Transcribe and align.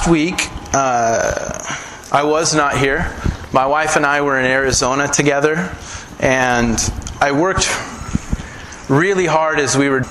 Last 0.00 0.10
week, 0.10 0.48
uh, 0.72 1.76
I 2.10 2.22
was 2.22 2.54
not 2.54 2.78
here. 2.78 3.14
My 3.52 3.66
wife 3.66 3.96
and 3.96 4.06
I 4.06 4.22
were 4.22 4.40
in 4.40 4.46
Arizona 4.46 5.06
together, 5.06 5.76
and 6.18 6.78
I 7.20 7.32
worked 7.32 7.68
really 8.88 9.26
hard 9.26 9.60
as 9.60 9.76
we 9.76 9.90
were 9.90 10.06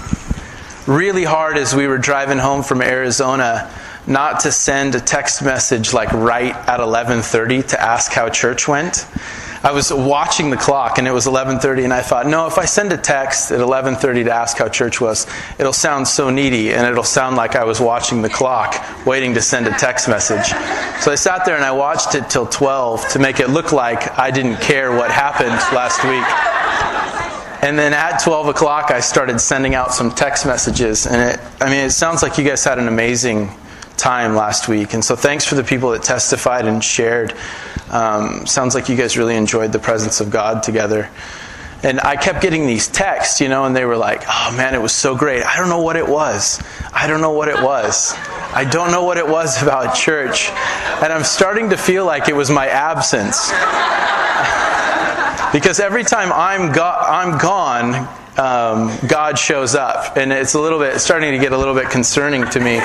really 0.85 1.23
hard 1.23 1.57
as 1.57 1.73
we 1.73 1.87
were 1.87 1.97
driving 1.97 2.37
home 2.37 2.61
from 2.61 2.83
Arizona 2.83 3.73
not 4.05 4.41
to 4.41 4.51
send 4.51 4.93
a 4.93 4.99
text 4.99 5.41
message 5.41 5.91
like 5.91 6.11
right 6.11 6.55
at 6.55 6.79
11:30 6.79 7.63
to 7.69 7.81
ask 7.81 8.11
how 8.11 8.29
church 8.29 8.67
went. 8.67 9.07
I 9.61 9.73
was 9.73 9.91
watching 9.91 10.51
the 10.51 10.57
clock 10.57 10.99
and 10.99 11.07
it 11.07 11.11
was 11.11 11.27
11:30 11.27 11.83
and 11.83 11.93
I 11.93 12.01
thought, 12.01 12.25
"No, 12.25 12.47
if 12.47 12.57
I 12.57 12.63
send 12.63 12.93
a 12.93 12.97
text 12.97 13.51
at 13.51 13.59
11:30 13.59 14.23
to 14.23 14.31
ask 14.31 14.57
how 14.57 14.69
church 14.69 15.01
was, 15.01 15.27
it'll 15.57 15.73
sound 15.73 16.07
so 16.07 16.29
needy 16.29 16.73
and 16.73 16.87
it'll 16.87 17.03
sound 17.03 17.35
like 17.35 17.57
I 17.57 17.65
was 17.65 17.81
watching 17.81 18.21
the 18.21 18.29
clock 18.29 18.81
waiting 19.05 19.33
to 19.33 19.41
send 19.41 19.67
a 19.67 19.71
text 19.71 20.07
message." 20.07 20.53
So 21.01 21.11
I 21.11 21.15
sat 21.15 21.43
there 21.43 21.55
and 21.55 21.65
I 21.65 21.71
watched 21.71 22.15
it 22.15 22.29
till 22.29 22.45
12 22.45 23.05
to 23.09 23.19
make 23.19 23.41
it 23.41 23.49
look 23.49 23.73
like 23.73 24.17
I 24.17 24.31
didn't 24.31 24.61
care 24.61 24.93
what 24.93 25.11
happened 25.11 25.59
last 25.73 26.03
week. 26.05 26.25
And 27.61 27.77
then 27.77 27.93
at 27.93 28.19
12 28.23 28.47
o'clock, 28.47 28.89
I 28.91 29.01
started 29.01 29.41
sending 29.41 29.75
out 29.75 29.93
some 29.93 30.11
text 30.11 30.45
messages. 30.45 31.05
And 31.05 31.31
it, 31.31 31.39
I 31.59 31.65
mean, 31.65 31.83
it 31.83 31.91
sounds 31.91 32.23
like 32.23 32.37
you 32.37 32.45
guys 32.45 32.63
had 32.63 32.79
an 32.79 32.87
amazing 32.87 33.53
time 33.99 34.35
last 34.35 34.67
week. 34.67 34.93
And 34.93 35.03
so 35.03 35.15
thanks 35.15 35.45
for 35.45 35.55
the 35.55 35.63
people 35.63 35.91
that 35.91 36.03
testified 36.03 36.65
and 36.65 36.83
shared. 36.83 37.33
Um, 37.89 38.45
sounds 38.47 38.73
like 38.73 38.89
you 38.89 38.95
guys 38.95 39.17
really 39.17 39.35
enjoyed 39.35 39.71
the 39.71 39.79
presence 39.79 40.21
of 40.21 40.29
God 40.29 40.63
together. 40.63 41.09
And 41.81 41.99
I 42.01 42.17
kept 42.17 42.41
getting 42.41 42.67
these 42.67 42.87
texts, 42.87 43.39
you 43.39 43.47
know, 43.47 43.63
and 43.63 43.75
they 43.75 43.85
were 43.85 43.95
like, 43.95 44.23
oh 44.27 44.53
man, 44.57 44.75
it 44.75 44.81
was 44.81 44.91
so 44.91 45.15
great. 45.15 45.43
I 45.43 45.57
don't 45.57 45.69
know 45.69 45.81
what 45.81 45.95
it 45.95 46.07
was. 46.07 46.61
I 46.93 47.07
don't 47.07 47.21
know 47.21 47.31
what 47.31 47.47
it 47.47 47.61
was. 47.61 48.13
I 48.53 48.67
don't 48.69 48.91
know 48.91 49.03
what 49.03 49.17
it 49.17 49.27
was 49.27 49.61
about 49.63 49.95
church. 49.95 50.49
And 50.49 51.13
I'm 51.13 51.23
starting 51.23 51.69
to 51.69 51.77
feel 51.77 52.05
like 52.05 52.27
it 52.27 52.35
was 52.35 52.49
my 52.49 52.67
absence. 52.67 53.49
because 55.53 55.79
every 55.79 56.03
time 56.03 56.33
I'm, 56.33 56.73
go- 56.73 56.83
I'm 56.83 57.37
gone, 57.37 57.95
um, 58.37 58.91
God 59.07 59.39
shows 59.39 59.73
up. 59.73 60.17
And 60.17 60.33
it's 60.33 60.55
a 60.55 60.59
little 60.59 60.79
bit, 60.79 60.99
starting 60.99 61.31
to 61.31 61.39
get 61.39 61.53
a 61.53 61.57
little 61.57 61.75
bit 61.75 61.89
concerning 61.89 62.45
to 62.49 62.59
me. 62.59 62.79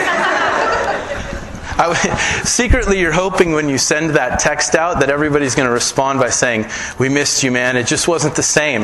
I, 1.77 2.42
secretly, 2.44 3.00
you're 3.00 3.12
hoping 3.12 3.53
when 3.53 3.69
you 3.69 3.78
send 3.78 4.11
that 4.11 4.39
text 4.39 4.75
out 4.75 5.00
that 5.00 5.11
everybody's 5.11 5.55
going 5.55 5.67
to 5.67 5.72
respond 5.72 6.20
by 6.20 6.30
saying, 6.30 6.67
"We 6.98 7.08
missed 7.08 7.42
you, 7.42 7.50
man. 7.50 7.77
It 7.77 7.86
just 7.86 8.06
wasn't 8.06 8.36
the 8.36 8.42
same. 8.42 8.83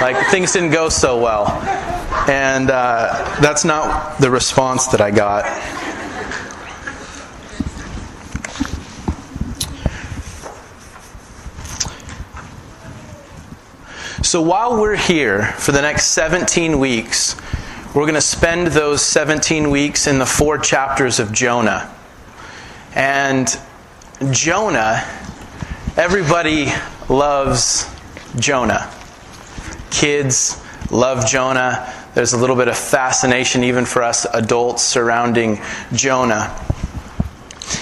Like 0.00 0.26
things 0.28 0.52
didn't 0.52 0.70
go 0.70 0.88
so 0.88 1.20
well." 1.20 1.48
And 2.28 2.70
uh, 2.70 3.38
that's 3.40 3.64
not 3.64 4.18
the 4.18 4.30
response 4.30 4.88
that 4.88 5.00
I 5.00 5.10
got. 5.10 5.44
So 14.24 14.42
while 14.42 14.80
we're 14.80 14.96
here 14.96 15.52
for 15.58 15.70
the 15.70 15.82
next 15.82 16.06
17 16.06 16.80
weeks, 16.80 17.36
we're 17.94 18.02
going 18.02 18.14
to 18.14 18.20
spend 18.20 18.68
those 18.68 19.00
17 19.02 19.70
weeks 19.70 20.08
in 20.08 20.18
the 20.18 20.26
four 20.26 20.58
chapters 20.58 21.20
of 21.20 21.30
Jonah. 21.30 21.93
And 22.94 23.48
Jonah, 24.30 25.04
everybody 25.96 26.68
loves 27.08 27.92
Jonah. 28.38 28.88
Kids 29.90 30.62
love 30.92 31.26
Jonah. 31.26 31.92
There's 32.14 32.34
a 32.34 32.38
little 32.38 32.54
bit 32.54 32.68
of 32.68 32.78
fascination, 32.78 33.64
even 33.64 33.84
for 33.84 34.04
us 34.04 34.26
adults, 34.32 34.82
surrounding 34.84 35.60
Jonah. 35.92 36.56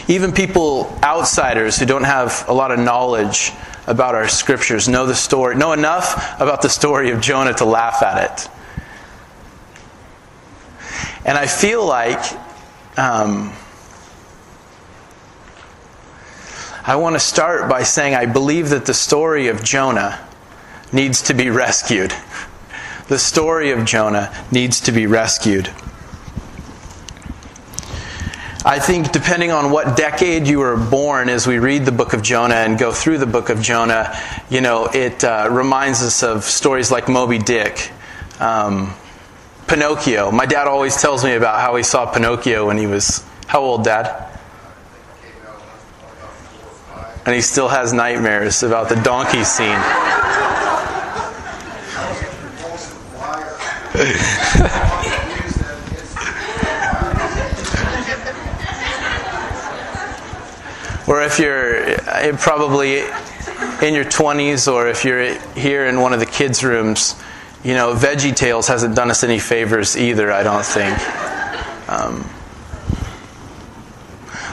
Even 0.09 0.33
people, 0.33 0.99
outsiders 1.03 1.79
who 1.79 1.85
don't 1.85 2.05
have 2.05 2.47
a 2.49 2.53
lot 2.55 2.71
of 2.71 2.79
knowledge 2.79 3.53
about 3.87 4.15
our 4.15 4.29
scriptures, 4.29 4.89
know 4.89 5.05
the 5.05 5.15
story, 5.15 5.57
know 5.57 5.73
enough 5.73 6.41
about 6.41 6.63
the 6.63 6.71
story 6.71 7.11
of 7.11 7.21
Jonah 7.21 7.53
to 7.55 7.67
laugh 7.67 8.03
at 8.03 8.33
it. 8.33 8.49
And 11.27 11.37
I 11.37 11.47
feel 11.47 11.85
like 11.85 12.19
um, 12.97 13.53
I 16.85 16.97
want 16.97 17.15
to 17.15 17.21
start 17.21 17.71
by 17.71 17.85
saying 17.85 18.17
I 18.17 18.27
believe 18.27 18.71
that 18.71 18.87
the 18.87 18.95
story 18.95 19.47
of 19.47 19.63
Jonah 19.63 20.19
needs 20.93 21.23
to 21.23 21.35
be 21.35 21.49
rescued. 21.49 22.13
The 23.07 23.21
story 23.21 23.71
of 23.71 23.85
Jonah 23.85 24.35
needs 24.51 24.81
to 24.81 24.93
be 24.93 25.07
rescued. 25.07 25.69
I 28.65 28.81
think, 28.81 29.13
depending 29.13 29.53
on 29.53 29.71
what 29.71 29.97
decade 29.97 30.49
you 30.49 30.59
were 30.59 30.77
born, 30.77 31.29
as 31.29 31.47
we 31.47 31.61
read 31.61 31.85
the 31.85 31.93
book 31.93 32.15
of 32.15 32.23
Jonah 32.23 32.57
and 32.57 32.77
go 32.77 32.91
through 32.91 33.19
the 33.19 33.27
book 33.27 33.49
of 33.49 33.61
Jonah, 33.61 34.17
you 34.51 34.61
know, 34.61 34.87
it 34.87 35.23
uh, 35.23 35.49
reminds 35.53 36.03
us 36.03 36.25
of 36.25 36.43
stories 36.43 36.91
like 36.91 37.09
Moby 37.09 37.39
Dick, 37.39 37.93
um, 38.41 38.93
Pinocchio. 39.69 40.33
My 40.33 40.47
dad 40.47 40.67
always 40.67 41.01
tells 41.01 41.23
me 41.23 41.35
about 41.35 41.61
how 41.61 41.77
he 41.77 41.85
saw 41.85 42.13
Pinocchio 42.13 42.67
when 42.67 42.77
he 42.77 42.87
was, 42.87 43.25
how 43.47 43.61
old, 43.61 43.85
Dad? 43.85 44.32
And 47.25 47.35
he 47.35 47.41
still 47.41 47.69
has 47.69 47.93
nightmares 47.93 48.63
about 48.63 48.89
the 48.89 48.97
donkey 48.97 49.45
scene. 49.45 49.79
or 61.07 61.23
if 61.23 61.39
you're 61.39 61.97
probably 62.39 63.01
in 63.83 63.95
your 63.95 64.05
20s 64.05 64.73
or 64.73 64.89
if 64.89 65.05
you're 65.05 65.35
here 65.55 65.87
in 65.87 66.01
one 66.01 66.13
of 66.13 66.21
the 66.21 66.27
kids' 66.27 66.65
rooms, 66.65 67.15
you 67.63 67.75
know, 67.75 67.95
Veggie 67.95 68.35
Tales 68.35 68.67
hasn't 68.67 68.97
done 68.97 69.11
us 69.11 69.23
any 69.23 69.39
favors 69.39 69.97
either, 69.97 70.33
I 70.33 70.43
don't 70.43 70.65
think. 70.65 70.99
Um, 71.89 72.29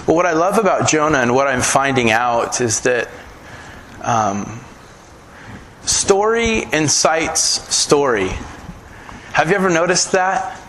but 0.09 0.15
what 0.15 0.25
I 0.25 0.33
love 0.33 0.57
about 0.57 0.89
Jonah 0.89 1.19
and 1.19 1.35
what 1.35 1.45
I'm 1.45 1.61
finding 1.61 2.09
out 2.09 2.61
is 2.61 2.79
that 2.79 3.09
um, 4.01 4.59
story 5.83 6.63
incites 6.73 7.41
story. 7.41 8.29
Have 9.33 9.51
you 9.51 9.55
ever 9.55 9.69
noticed 9.69 10.13
that? 10.13 10.59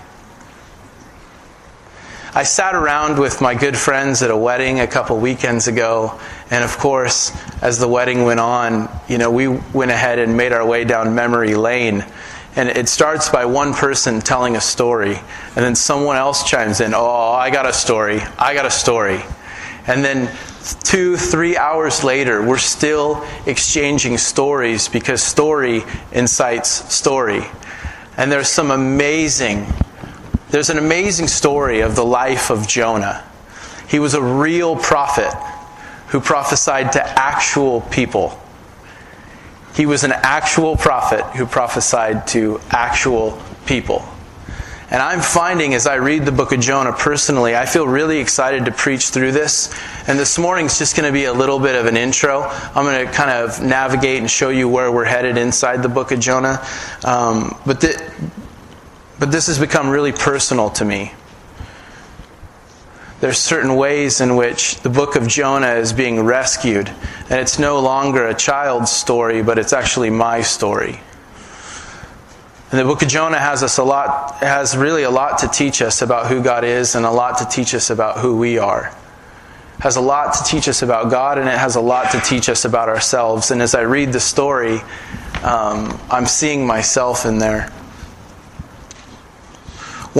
I 2.34 2.42
sat 2.42 2.74
around 2.74 3.18
with 3.18 3.40
my 3.40 3.54
good 3.54 3.78
friends 3.78 4.22
at 4.22 4.30
a 4.30 4.36
wedding 4.36 4.80
a 4.80 4.86
couple 4.86 5.16
weekends 5.18 5.68
ago, 5.68 6.20
and 6.50 6.62
of 6.62 6.76
course, 6.76 7.32
as 7.62 7.78
the 7.78 7.88
wedding 7.88 8.24
went 8.24 8.40
on, 8.40 8.90
you 9.08 9.16
know, 9.16 9.30
we 9.30 9.48
went 9.48 9.90
ahead 9.90 10.18
and 10.18 10.36
made 10.36 10.52
our 10.52 10.66
way 10.66 10.84
down 10.84 11.14
memory 11.14 11.54
lane. 11.54 12.04
And 12.56 12.68
it 12.68 12.88
starts 12.88 13.28
by 13.28 13.44
one 13.44 13.74
person 13.74 14.20
telling 14.20 14.56
a 14.56 14.60
story, 14.60 15.16
and 15.16 15.64
then 15.64 15.74
someone 15.76 16.16
else 16.16 16.48
chimes 16.48 16.80
in, 16.80 16.94
Oh, 16.94 17.30
I 17.32 17.50
got 17.50 17.66
a 17.66 17.72
story, 17.72 18.20
I 18.38 18.54
got 18.54 18.66
a 18.66 18.70
story. 18.70 19.20
And 19.86 20.04
then 20.04 20.30
two, 20.82 21.16
three 21.16 21.56
hours 21.56 22.02
later, 22.02 22.42
we're 22.42 22.58
still 22.58 23.24
exchanging 23.46 24.18
stories 24.18 24.88
because 24.88 25.22
story 25.22 25.82
incites 26.12 26.92
story. 26.92 27.44
And 28.16 28.30
there's 28.30 28.48
some 28.48 28.70
amazing 28.70 29.66
there's 30.50 30.68
an 30.68 30.78
amazing 30.78 31.28
story 31.28 31.80
of 31.80 31.94
the 31.94 32.04
life 32.04 32.50
of 32.50 32.66
Jonah. 32.66 33.24
He 33.88 34.00
was 34.00 34.14
a 34.14 34.22
real 34.22 34.74
prophet 34.74 35.32
who 36.08 36.20
prophesied 36.20 36.92
to 36.92 37.06
actual 37.06 37.82
people. 37.82 38.36
He 39.74 39.86
was 39.86 40.04
an 40.04 40.12
actual 40.12 40.76
prophet 40.76 41.24
who 41.36 41.46
prophesied 41.46 42.26
to 42.28 42.60
actual 42.70 43.40
people. 43.66 44.04
And 44.90 45.00
I'm 45.00 45.20
finding 45.20 45.74
as 45.74 45.86
I 45.86 45.96
read 45.96 46.24
the 46.24 46.32
book 46.32 46.50
of 46.50 46.58
Jonah 46.58 46.92
personally, 46.92 47.54
I 47.54 47.64
feel 47.64 47.86
really 47.86 48.18
excited 48.18 48.64
to 48.64 48.72
preach 48.72 49.10
through 49.10 49.30
this. 49.30 49.72
And 50.08 50.18
this 50.18 50.36
morning's 50.36 50.78
just 50.78 50.96
going 50.96 51.06
to 51.06 51.12
be 51.12 51.26
a 51.26 51.32
little 51.32 51.60
bit 51.60 51.76
of 51.76 51.86
an 51.86 51.96
intro. 51.96 52.42
I'm 52.42 52.84
going 52.84 53.06
to 53.06 53.12
kind 53.12 53.30
of 53.30 53.62
navigate 53.62 54.18
and 54.18 54.28
show 54.28 54.48
you 54.48 54.68
where 54.68 54.90
we're 54.90 55.04
headed 55.04 55.38
inside 55.38 55.84
the 55.84 55.88
book 55.88 56.10
of 56.10 56.18
Jonah. 56.18 56.66
Um, 57.04 57.56
but 57.64 57.80
the, 57.80 58.12
but 59.20 59.30
this 59.30 59.46
has 59.46 59.60
become 59.60 59.90
really 59.90 60.10
personal 60.10 60.70
to 60.70 60.84
me. 60.84 61.12
There's 63.20 63.38
certain 63.38 63.76
ways 63.76 64.22
in 64.22 64.34
which 64.36 64.76
the 64.80 64.88
book 64.88 65.14
of 65.14 65.28
Jonah 65.28 65.74
is 65.74 65.92
being 65.92 66.24
rescued. 66.24 66.88
And 66.88 67.38
it's 67.38 67.58
no 67.58 67.80
longer 67.80 68.26
a 68.26 68.34
child's 68.34 68.90
story, 68.90 69.42
but 69.42 69.58
it's 69.58 69.74
actually 69.74 70.08
my 70.08 70.40
story. 70.40 71.00
And 72.70 72.78
the 72.78 72.84
book 72.84 73.02
of 73.02 73.08
Jonah 73.08 73.38
has 73.38 73.62
us 73.62 73.76
a 73.76 73.84
lot, 73.84 74.36
has 74.36 74.76
really 74.76 75.02
a 75.02 75.10
lot 75.10 75.38
to 75.40 75.48
teach 75.48 75.82
us 75.82 76.00
about 76.00 76.28
who 76.28 76.42
God 76.42 76.64
is 76.64 76.94
and 76.94 77.04
a 77.04 77.10
lot 77.10 77.38
to 77.38 77.44
teach 77.44 77.74
us 77.74 77.90
about 77.90 78.18
who 78.18 78.36
we 78.36 78.58
are. 78.58 78.86
It 79.78 79.82
has 79.82 79.96
a 79.96 80.00
lot 80.00 80.34
to 80.34 80.44
teach 80.44 80.68
us 80.68 80.80
about 80.80 81.10
God 81.10 81.36
and 81.36 81.48
it 81.48 81.58
has 81.58 81.76
a 81.76 81.80
lot 81.80 82.12
to 82.12 82.20
teach 82.20 82.48
us 82.48 82.64
about 82.64 82.88
ourselves. 82.88 83.50
And 83.50 83.60
as 83.60 83.74
I 83.74 83.82
read 83.82 84.12
the 84.12 84.20
story, 84.20 84.80
um, 85.42 86.00
I'm 86.10 86.26
seeing 86.26 86.66
myself 86.66 87.26
in 87.26 87.38
there 87.38 87.70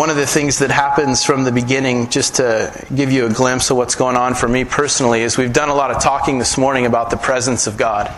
one 0.00 0.08
of 0.08 0.17
the 0.17 0.26
things 0.26 0.61
that 0.61 0.70
happens 0.70 1.26
from 1.26 1.44
the 1.44 1.52
beginning, 1.52 2.08
just 2.08 2.37
to 2.37 2.87
give 2.94 3.12
you 3.12 3.26
a 3.26 3.29
glimpse 3.31 3.69
of 3.69 3.76
what's 3.76 3.94
going 3.94 4.17
on 4.17 4.32
for 4.32 4.49
me 4.49 4.64
personally, 4.64 5.20
is 5.20 5.37
we've 5.37 5.52
done 5.52 5.69
a 5.69 5.75
lot 5.75 5.91
of 5.91 6.02
talking 6.02 6.38
this 6.38 6.56
morning 6.56 6.87
about 6.87 7.11
the 7.11 7.19
presence 7.19 7.67
of 7.67 7.76
God 7.76 8.11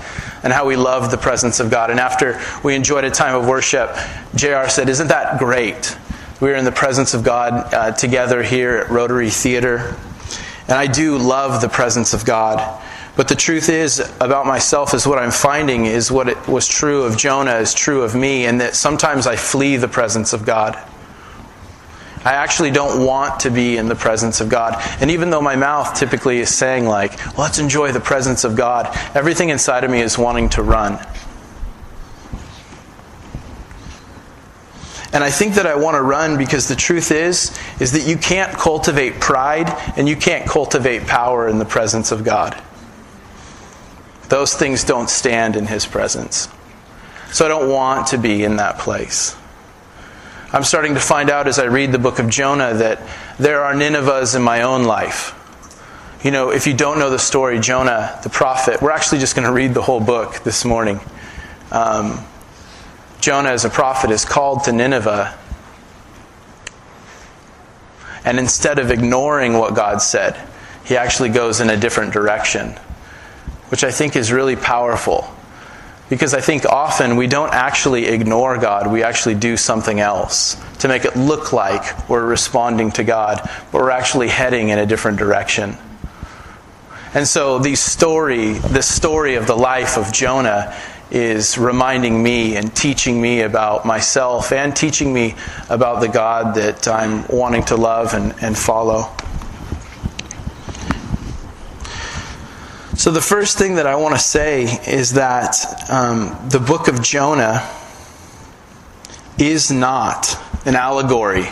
and 0.44 0.52
how 0.52 0.64
we 0.64 0.76
love 0.76 1.10
the 1.10 1.16
presence 1.16 1.58
of 1.58 1.72
God. 1.72 1.90
And 1.90 1.98
after 1.98 2.40
we 2.62 2.76
enjoyed 2.76 3.02
a 3.02 3.10
time 3.10 3.34
of 3.34 3.48
worship, 3.48 3.90
JR 4.36 4.68
said, 4.68 4.88
Isn't 4.88 5.08
that 5.08 5.40
great? 5.40 5.98
We're 6.40 6.54
in 6.54 6.64
the 6.64 6.70
presence 6.70 7.14
of 7.14 7.24
God 7.24 7.74
uh, 7.74 7.90
together 7.90 8.44
here 8.44 8.76
at 8.76 8.88
Rotary 8.88 9.30
Theater. 9.30 9.96
And 10.68 10.78
I 10.78 10.86
do 10.86 11.18
love 11.18 11.62
the 11.62 11.68
presence 11.68 12.14
of 12.14 12.24
God. 12.24 12.80
But 13.16 13.26
the 13.26 13.34
truth 13.34 13.68
is 13.68 13.98
about 14.20 14.46
myself 14.46 14.94
is 14.94 15.04
what 15.04 15.18
I'm 15.18 15.32
finding 15.32 15.86
is 15.86 16.12
what 16.12 16.46
was 16.46 16.68
true 16.68 17.02
of 17.02 17.18
Jonah 17.18 17.56
is 17.56 17.74
true 17.74 18.02
of 18.02 18.14
me, 18.14 18.46
and 18.46 18.60
that 18.60 18.76
sometimes 18.76 19.26
I 19.26 19.34
flee 19.34 19.78
the 19.78 19.88
presence 19.88 20.32
of 20.32 20.46
God. 20.46 20.80
I 22.24 22.34
actually 22.34 22.70
don't 22.70 23.04
want 23.04 23.40
to 23.40 23.50
be 23.50 23.76
in 23.76 23.88
the 23.88 23.94
presence 23.94 24.40
of 24.40 24.48
God. 24.48 24.74
And 25.00 25.10
even 25.10 25.30
though 25.30 25.40
my 25.40 25.56
mouth 25.56 25.94
typically 25.94 26.38
is 26.38 26.54
saying, 26.54 26.86
like, 26.86 27.36
let's 27.36 27.58
enjoy 27.58 27.92
the 27.92 28.00
presence 28.00 28.44
of 28.44 28.56
God, 28.56 28.96
everything 29.14 29.48
inside 29.48 29.84
of 29.84 29.90
me 29.90 30.00
is 30.00 30.16
wanting 30.16 30.48
to 30.50 30.62
run. 30.62 31.04
And 35.12 35.22
I 35.22 35.30
think 35.30 35.54
that 35.54 35.66
I 35.66 35.74
want 35.74 35.96
to 35.96 36.02
run 36.02 36.38
because 36.38 36.68
the 36.68 36.76
truth 36.76 37.10
is 37.10 37.56
is 37.80 37.92
that 37.92 38.06
you 38.06 38.16
can't 38.16 38.52
cultivate 38.56 39.20
pride 39.20 39.68
and 39.96 40.08
you 40.08 40.16
can't 40.16 40.48
cultivate 40.48 41.06
power 41.06 41.48
in 41.48 41.58
the 41.58 41.66
presence 41.66 42.12
of 42.12 42.24
God. 42.24 42.60
Those 44.30 44.54
things 44.54 44.84
don't 44.84 45.10
stand 45.10 45.56
in 45.56 45.66
his 45.66 45.84
presence. 45.84 46.48
So 47.30 47.44
I 47.44 47.48
don't 47.48 47.68
want 47.68 48.06
to 48.08 48.18
be 48.18 48.44
in 48.44 48.56
that 48.56 48.78
place. 48.78 49.36
I'm 50.54 50.64
starting 50.64 50.92
to 50.94 51.00
find 51.00 51.30
out 51.30 51.48
as 51.48 51.58
I 51.58 51.64
read 51.64 51.92
the 51.92 51.98
book 51.98 52.18
of 52.18 52.28
Jonah 52.28 52.74
that 52.74 53.00
there 53.38 53.64
are 53.64 53.72
Ninevehs 53.72 54.36
in 54.36 54.42
my 54.42 54.62
own 54.62 54.84
life. 54.84 55.34
You 56.22 56.30
know, 56.30 56.50
if 56.50 56.66
you 56.66 56.74
don't 56.74 56.98
know 56.98 57.08
the 57.08 57.18
story, 57.18 57.58
Jonah, 57.58 58.20
the 58.22 58.28
prophet, 58.28 58.82
we're 58.82 58.90
actually 58.90 59.20
just 59.20 59.34
going 59.34 59.46
to 59.46 59.52
read 59.52 59.72
the 59.72 59.80
whole 59.80 59.98
book 59.98 60.40
this 60.44 60.66
morning. 60.66 61.00
Um, 61.70 62.22
Jonah, 63.22 63.48
as 63.48 63.64
a 63.64 63.70
prophet, 63.70 64.10
is 64.10 64.26
called 64.26 64.64
to 64.64 64.72
Nineveh. 64.72 65.38
And 68.26 68.38
instead 68.38 68.78
of 68.78 68.90
ignoring 68.90 69.54
what 69.54 69.74
God 69.74 70.02
said, 70.02 70.38
he 70.84 70.98
actually 70.98 71.30
goes 71.30 71.62
in 71.62 71.70
a 71.70 71.78
different 71.78 72.12
direction, 72.12 72.72
which 73.70 73.84
I 73.84 73.90
think 73.90 74.16
is 74.16 74.30
really 74.30 74.56
powerful. 74.56 75.34
Because 76.12 76.34
I 76.34 76.42
think 76.42 76.66
often 76.66 77.16
we 77.16 77.26
don't 77.26 77.54
actually 77.54 78.04
ignore 78.04 78.58
God, 78.58 78.92
we 78.92 79.02
actually 79.02 79.34
do 79.34 79.56
something 79.56 79.98
else 79.98 80.60
to 80.80 80.88
make 80.88 81.06
it 81.06 81.16
look 81.16 81.54
like 81.54 82.06
we're 82.06 82.26
responding 82.26 82.92
to 82.92 83.02
God, 83.02 83.40
but 83.72 83.80
we're 83.80 83.88
actually 83.88 84.28
heading 84.28 84.68
in 84.68 84.78
a 84.78 84.84
different 84.84 85.16
direction. 85.16 85.74
And 87.14 87.26
so 87.26 87.58
the 87.58 87.74
story, 87.76 88.52
the 88.52 88.82
story 88.82 89.36
of 89.36 89.46
the 89.46 89.56
life 89.56 89.96
of 89.96 90.12
Jonah 90.12 90.76
is 91.10 91.56
reminding 91.56 92.22
me 92.22 92.56
and 92.56 92.76
teaching 92.76 93.18
me 93.18 93.40
about 93.40 93.86
myself 93.86 94.52
and 94.52 94.76
teaching 94.76 95.14
me 95.14 95.34
about 95.70 96.02
the 96.02 96.08
God 96.08 96.56
that 96.56 96.86
I'm 96.88 97.26
wanting 97.28 97.64
to 97.64 97.76
love 97.76 98.12
and, 98.12 98.34
and 98.42 98.54
follow. 98.54 99.10
So, 103.02 103.10
the 103.10 103.20
first 103.20 103.58
thing 103.58 103.74
that 103.74 103.86
I 103.88 103.96
want 103.96 104.14
to 104.14 104.20
say 104.20 104.62
is 104.62 105.14
that 105.14 105.90
um, 105.90 106.38
the 106.50 106.60
book 106.60 106.86
of 106.86 107.02
Jonah 107.02 107.68
is 109.36 109.72
not 109.72 110.38
an 110.64 110.76
allegory. 110.76 111.48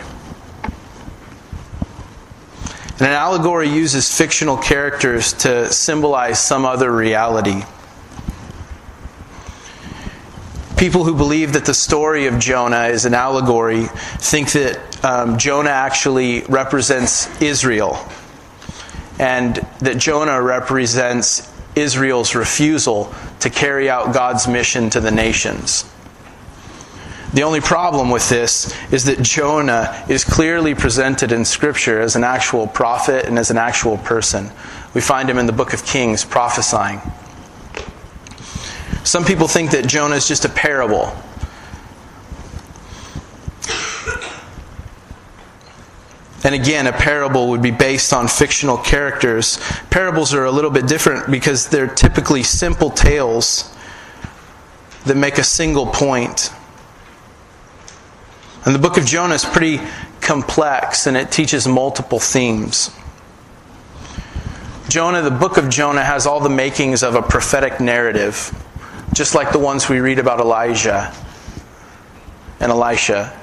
And 2.92 3.00
an 3.00 3.14
allegory 3.14 3.68
uses 3.68 4.16
fictional 4.16 4.58
characters 4.58 5.32
to 5.38 5.72
symbolize 5.72 6.38
some 6.38 6.64
other 6.64 6.94
reality. 6.94 7.64
People 10.76 11.02
who 11.02 11.16
believe 11.16 11.54
that 11.54 11.64
the 11.64 11.74
story 11.74 12.28
of 12.28 12.38
Jonah 12.38 12.84
is 12.84 13.06
an 13.06 13.14
allegory 13.14 13.86
think 14.18 14.52
that 14.52 15.04
um, 15.04 15.36
Jonah 15.36 15.70
actually 15.70 16.42
represents 16.42 17.26
Israel 17.42 18.08
and 19.20 19.56
that 19.80 19.98
Jonah 19.98 20.40
represents 20.40 21.52
Israel's 21.76 22.34
refusal 22.34 23.14
to 23.40 23.50
carry 23.50 23.90
out 23.90 24.14
God's 24.14 24.48
mission 24.48 24.88
to 24.90 25.00
the 25.00 25.10
nations. 25.10 25.84
The 27.34 27.42
only 27.42 27.60
problem 27.60 28.08
with 28.08 28.30
this 28.30 28.74
is 28.90 29.04
that 29.04 29.20
Jonah 29.20 30.06
is 30.08 30.24
clearly 30.24 30.74
presented 30.74 31.32
in 31.32 31.44
Scripture 31.44 32.00
as 32.00 32.16
an 32.16 32.24
actual 32.24 32.66
prophet 32.66 33.26
and 33.26 33.38
as 33.38 33.50
an 33.50 33.58
actual 33.58 33.98
person. 33.98 34.50
We 34.94 35.02
find 35.02 35.28
him 35.28 35.36
in 35.36 35.44
the 35.44 35.52
book 35.52 35.74
of 35.74 35.84
Kings 35.84 36.24
prophesying. 36.24 37.02
Some 39.04 39.26
people 39.26 39.48
think 39.48 39.72
that 39.72 39.86
Jonah 39.86 40.16
is 40.16 40.26
just 40.26 40.46
a 40.46 40.48
parable 40.48 41.14
And 46.42 46.54
again, 46.54 46.86
a 46.86 46.92
parable 46.92 47.48
would 47.50 47.60
be 47.60 47.70
based 47.70 48.12
on 48.12 48.26
fictional 48.26 48.78
characters. 48.78 49.58
Parables 49.90 50.32
are 50.32 50.46
a 50.46 50.50
little 50.50 50.70
bit 50.70 50.86
different 50.86 51.30
because 51.30 51.68
they're 51.68 51.86
typically 51.86 52.42
simple 52.42 52.90
tales 52.90 53.74
that 55.04 55.16
make 55.16 55.38
a 55.38 55.44
single 55.44 55.86
point. 55.86 56.50
And 58.64 58.74
the 58.74 58.78
book 58.78 58.96
of 58.96 59.04
Jonah 59.04 59.34
is 59.34 59.44
pretty 59.44 59.80
complex 60.20 61.06
and 61.06 61.16
it 61.16 61.30
teaches 61.30 61.66
multiple 61.66 62.18
themes. 62.18 62.90
Jonah, 64.88 65.22
the 65.22 65.30
book 65.30 65.56
of 65.56 65.68
Jonah, 65.68 66.02
has 66.02 66.26
all 66.26 66.40
the 66.40 66.50
makings 66.50 67.02
of 67.02 67.14
a 67.14 67.22
prophetic 67.22 67.80
narrative, 67.80 68.52
just 69.14 69.34
like 69.34 69.52
the 69.52 69.58
ones 69.58 69.88
we 69.88 70.00
read 70.00 70.18
about 70.18 70.40
Elijah 70.40 71.14
and 72.58 72.72
Elisha. 72.72 73.39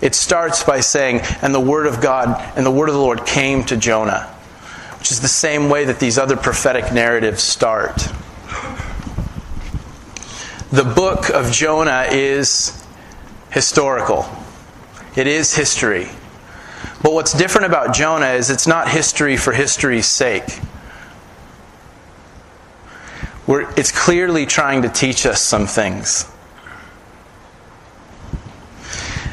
It 0.00 0.14
starts 0.14 0.64
by 0.64 0.80
saying, 0.80 1.20
and 1.42 1.54
the 1.54 1.60
word 1.60 1.86
of 1.86 2.00
God 2.00 2.40
and 2.56 2.64
the 2.64 2.70
word 2.70 2.88
of 2.88 2.94
the 2.94 3.00
Lord 3.00 3.26
came 3.26 3.64
to 3.64 3.76
Jonah, 3.76 4.22
which 4.98 5.10
is 5.10 5.20
the 5.20 5.28
same 5.28 5.68
way 5.68 5.84
that 5.84 6.00
these 6.00 6.18
other 6.18 6.36
prophetic 6.36 6.92
narratives 6.92 7.42
start. 7.42 7.96
The 10.72 10.84
book 10.84 11.30
of 11.30 11.52
Jonah 11.52 12.06
is 12.10 12.82
historical, 13.50 14.24
it 15.16 15.26
is 15.26 15.54
history. 15.54 16.08
But 17.02 17.12
what's 17.12 17.32
different 17.32 17.66
about 17.66 17.94
Jonah 17.94 18.30
is 18.30 18.50
it's 18.50 18.66
not 18.66 18.88
history 18.88 19.36
for 19.36 19.52
history's 19.52 20.06
sake. 20.06 20.60
We're, 23.46 23.68
it's 23.76 23.90
clearly 23.90 24.46
trying 24.46 24.82
to 24.82 24.88
teach 24.88 25.26
us 25.26 25.42
some 25.42 25.66
things. 25.66 26.30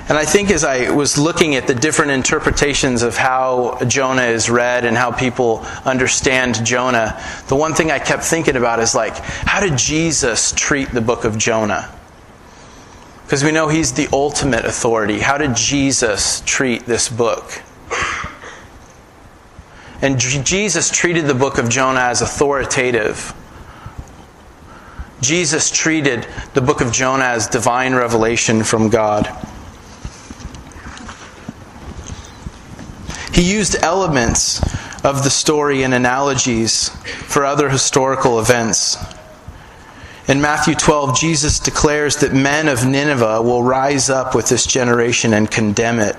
And 0.09 0.17
I 0.17 0.23
think 0.23 0.51
as 0.51 0.63
I 0.63 0.89
was 0.89 1.17
looking 1.17 1.55
at 1.55 1.67
the 1.67 1.75
different 1.75 2.11
interpretations 2.11 3.01
of 3.01 3.17
how 3.17 3.77
Jonah 3.87 4.23
is 4.23 4.49
read 4.49 4.85
and 4.85 4.95
how 4.95 5.11
people 5.11 5.65
understand 5.83 6.65
Jonah, 6.65 7.21
the 7.49 7.57
one 7.57 7.73
thing 7.73 7.91
I 7.91 7.99
kept 7.99 8.23
thinking 8.23 8.55
about 8.55 8.79
is 8.79 8.95
like, 8.95 9.17
how 9.17 9.59
did 9.59 9.77
Jesus 9.77 10.53
treat 10.53 10.89
the 10.91 11.01
book 11.01 11.25
of 11.25 11.37
Jonah? 11.37 11.93
Because 13.25 13.43
we 13.43 13.51
know 13.51 13.67
he's 13.67 13.91
the 13.91 14.07
ultimate 14.13 14.63
authority. 14.63 15.19
How 15.19 15.37
did 15.37 15.57
Jesus 15.57 16.41
treat 16.45 16.85
this 16.85 17.09
book? 17.09 17.61
And 20.01 20.17
Jesus 20.17 20.89
treated 20.89 21.25
the 21.25 21.35
book 21.35 21.57
of 21.57 21.67
Jonah 21.67 21.99
as 21.99 22.21
authoritative. 22.21 23.33
Jesus 25.19 25.69
treated 25.69 26.25
the 26.53 26.61
book 26.61 26.79
of 26.79 26.93
Jonah 26.93 27.25
as 27.25 27.47
divine 27.47 27.93
revelation 27.93 28.63
from 28.63 28.89
God. 28.89 29.35
He 33.37 33.53
used 33.53 33.75
elements 33.83 34.59
of 35.05 35.23
the 35.23 35.29
story 35.29 35.83
and 35.83 35.93
analogies 35.93 36.89
for 36.89 37.45
other 37.45 37.69
historical 37.69 38.39
events. 38.39 38.97
In 40.27 40.41
Matthew 40.41 40.73
12, 40.73 41.15
Jesus 41.19 41.59
declares 41.59 42.15
that 42.15 42.33
men 42.33 42.67
of 42.67 42.87
Nineveh 42.87 43.43
will 43.43 43.61
rise 43.61 44.09
up 44.09 44.33
with 44.33 44.49
this 44.49 44.65
generation 44.65 45.35
and 45.35 45.51
condemn 45.51 45.99
it, 45.99 46.15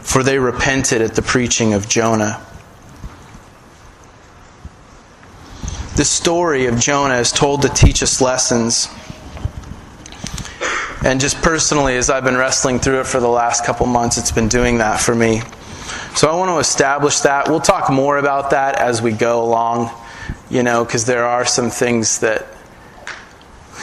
for 0.00 0.22
they 0.22 0.38
repented 0.38 1.02
at 1.02 1.14
the 1.14 1.20
preaching 1.20 1.74
of 1.74 1.90
Jonah. 1.90 2.42
The 5.96 6.06
story 6.06 6.64
of 6.64 6.80
Jonah 6.80 7.18
is 7.18 7.32
told 7.32 7.60
to 7.62 7.68
teach 7.68 8.02
us 8.02 8.22
lessons. 8.22 8.88
And 11.04 11.20
just 11.20 11.36
personally, 11.42 11.98
as 11.98 12.08
I've 12.08 12.24
been 12.24 12.38
wrestling 12.38 12.78
through 12.78 13.00
it 13.00 13.06
for 13.06 13.20
the 13.20 13.28
last 13.28 13.66
couple 13.66 13.84
months, 13.84 14.16
it's 14.16 14.32
been 14.32 14.48
doing 14.48 14.78
that 14.78 15.00
for 15.00 15.14
me. 15.14 15.42
So 16.16 16.30
I 16.30 16.34
want 16.34 16.48
to 16.48 16.58
establish 16.58 17.20
that. 17.20 17.46
We'll 17.46 17.60
talk 17.60 17.92
more 17.92 18.16
about 18.16 18.48
that 18.52 18.76
as 18.76 19.02
we 19.02 19.12
go 19.12 19.44
along, 19.44 19.90
you 20.48 20.62
know, 20.62 20.82
because 20.82 21.04
there 21.04 21.26
are 21.26 21.44
some 21.44 21.68
things 21.68 22.20
that, 22.20 22.46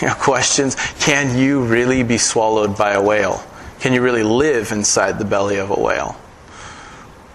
you 0.01 0.07
know, 0.07 0.15
questions. 0.17 0.75
Can 0.97 1.37
you 1.37 1.63
really 1.63 2.01
be 2.01 2.17
swallowed 2.17 2.75
by 2.75 2.93
a 2.93 3.01
whale? 3.03 3.45
Can 3.81 3.93
you 3.93 4.01
really 4.01 4.23
live 4.23 4.71
inside 4.71 5.19
the 5.19 5.25
belly 5.25 5.57
of 5.57 5.69
a 5.69 5.79
whale? 5.79 6.19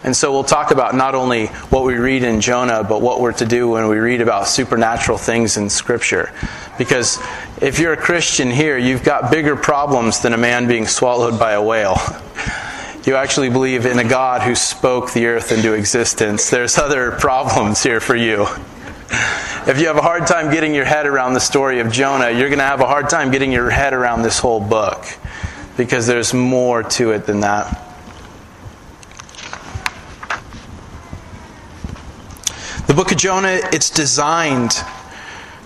And 0.02 0.16
so 0.16 0.32
we'll 0.32 0.42
talk 0.42 0.72
about 0.72 0.96
not 0.96 1.14
only 1.14 1.46
what 1.46 1.84
we 1.84 1.94
read 1.94 2.24
in 2.24 2.40
Jonah, 2.40 2.82
but 2.82 3.00
what 3.00 3.20
we're 3.20 3.32
to 3.34 3.46
do 3.46 3.68
when 3.68 3.86
we 3.86 3.98
read 3.98 4.20
about 4.20 4.48
supernatural 4.48 5.16
things 5.16 5.56
in 5.56 5.70
Scripture. 5.70 6.32
Because 6.76 7.20
if 7.62 7.78
you're 7.78 7.92
a 7.92 7.96
Christian 7.96 8.50
here, 8.50 8.76
you've 8.76 9.04
got 9.04 9.30
bigger 9.30 9.54
problems 9.54 10.18
than 10.18 10.32
a 10.32 10.38
man 10.38 10.66
being 10.66 10.88
swallowed 10.88 11.38
by 11.38 11.52
a 11.52 11.62
whale. 11.62 11.98
You 13.04 13.14
actually 13.14 13.48
believe 13.48 13.86
in 13.86 13.98
a 13.98 14.04
God 14.04 14.42
who 14.42 14.54
spoke 14.54 15.12
the 15.12 15.26
earth 15.26 15.52
into 15.52 15.72
existence. 15.72 16.50
There's 16.50 16.76
other 16.76 17.12
problems 17.12 17.82
here 17.82 18.00
for 18.00 18.16
you. 18.16 18.46
If 19.66 19.78
you 19.80 19.86
have 19.86 19.96
a 19.96 20.02
hard 20.02 20.26
time 20.26 20.50
getting 20.50 20.74
your 20.74 20.84
head 20.84 21.06
around 21.06 21.34
the 21.34 21.40
story 21.40 21.80
of 21.80 21.92
Jonah, 21.92 22.30
you're 22.30 22.48
going 22.48 22.58
to 22.58 22.64
have 22.64 22.80
a 22.80 22.86
hard 22.86 23.08
time 23.08 23.30
getting 23.30 23.52
your 23.52 23.70
head 23.70 23.94
around 23.94 24.22
this 24.22 24.38
whole 24.38 24.60
book 24.60 25.04
because 25.76 26.06
there's 26.06 26.34
more 26.34 26.82
to 26.82 27.12
it 27.12 27.24
than 27.24 27.40
that. 27.40 27.84
The 32.88 32.94
book 32.94 33.12
of 33.12 33.18
Jonah, 33.18 33.60
it's 33.72 33.90
designed 33.90 34.72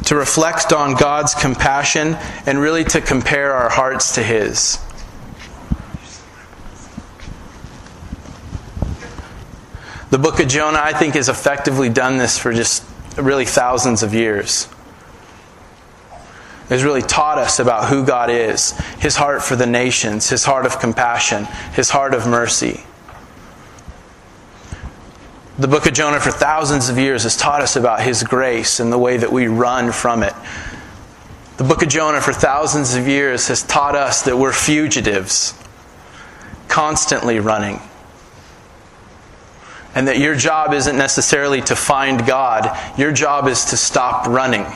to 0.05 0.17
reflect 0.17 0.73
on 0.73 0.95
God's 0.97 1.35
compassion 1.35 2.17
and 2.47 2.61
really 2.61 2.85
to 2.85 3.01
compare 3.01 3.53
our 3.55 3.71
hearts 3.71 4.17
to 4.17 4.23
His. 4.23 4.79
The 10.13 10.19
book 10.19 10.41
of 10.41 10.49
Jonah, 10.49 10.79
I 10.79 10.93
think, 10.93 11.15
has 11.15 11.31
effectively 11.31 11.89
done 11.89 12.19
this 12.19 12.39
for 12.39 12.53
just 12.53 12.85
really 13.17 13.47
thousands 13.47 14.03
of 14.03 14.13
years 14.13 14.69
has 16.69 16.85
really 16.85 17.03
taught 17.03 17.39
us 17.39 17.59
about 17.59 17.89
who 17.89 18.05
God 18.05 18.29
is, 18.31 18.73
his 18.99 19.17
heart 19.17 19.43
for 19.43 19.57
the 19.57 19.67
nations, 19.67 20.29
his 20.29 20.45
heart 20.45 20.67
of 20.67 20.79
compassion, 20.79 21.47
his 21.75 21.91
heart 21.91 22.13
of 22.13 22.27
mercy. 22.27 22.83
The 25.59 25.69
book 25.69 25.87
of 25.87 25.95
Jonah, 25.95 26.21
for 26.21 26.31
thousands 26.31 26.91
of 26.91 26.99
years, 26.99 27.23
has 27.23 27.35
taught 27.35 27.63
us 27.63 27.77
about 27.77 28.01
his 28.01 28.23
grace 28.23 28.81
and 28.81 28.93
the 28.93 28.99
way 28.99 29.17
that 29.17 29.33
we 29.33 29.47
run 29.47 29.93
from 29.93 30.23
it. 30.23 30.35
The 31.57 31.65
book 31.65 31.83
of 31.83 31.89
Jonah, 31.89 32.21
for 32.21 32.35
thousands 32.35 32.95
of 32.95 33.09
years, 33.09 33.49
has 33.49 33.63
taught 33.63 33.95
us 33.95 34.23
that 34.23 34.37
we're 34.37 34.53
fugitives, 34.53 35.55
constantly 36.69 37.39
running. 37.39 37.81
And 39.95 40.09
that 40.09 40.19
your 40.19 40.35
job 40.35 40.73
isn't 40.73 40.97
necessarily 40.97 41.61
to 41.63 41.77
find 41.77 42.27
God, 42.27 42.99
your 42.99 43.13
job 43.13 43.47
is 43.49 43.67
to 43.67 43.77
stop 43.77 44.27
running. 44.27 44.67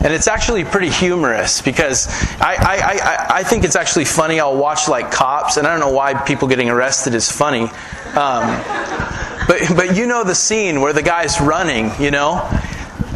And 0.00 0.12
it's 0.12 0.28
actually 0.28 0.64
pretty 0.64 0.90
humorous 0.90 1.60
because 1.60 2.06
I, 2.40 2.54
I, 2.54 2.76
I, 2.76 3.26
I, 3.38 3.42
think 3.42 3.64
it's 3.64 3.74
actually 3.74 4.04
funny. 4.04 4.38
I'll 4.38 4.56
watch 4.56 4.86
like 4.88 5.10
cops, 5.10 5.56
and 5.56 5.66
I 5.66 5.70
don't 5.70 5.80
know 5.80 5.92
why 5.92 6.14
people 6.14 6.46
getting 6.46 6.70
arrested 6.70 7.14
is 7.14 7.32
funny. 7.32 7.62
Um, 8.14 8.62
but, 9.48 9.62
but 9.74 9.96
you 9.96 10.06
know 10.06 10.22
the 10.22 10.36
scene 10.36 10.80
where 10.80 10.92
the 10.92 11.02
guy's 11.02 11.40
running, 11.40 11.90
you 12.00 12.12
know? 12.12 12.48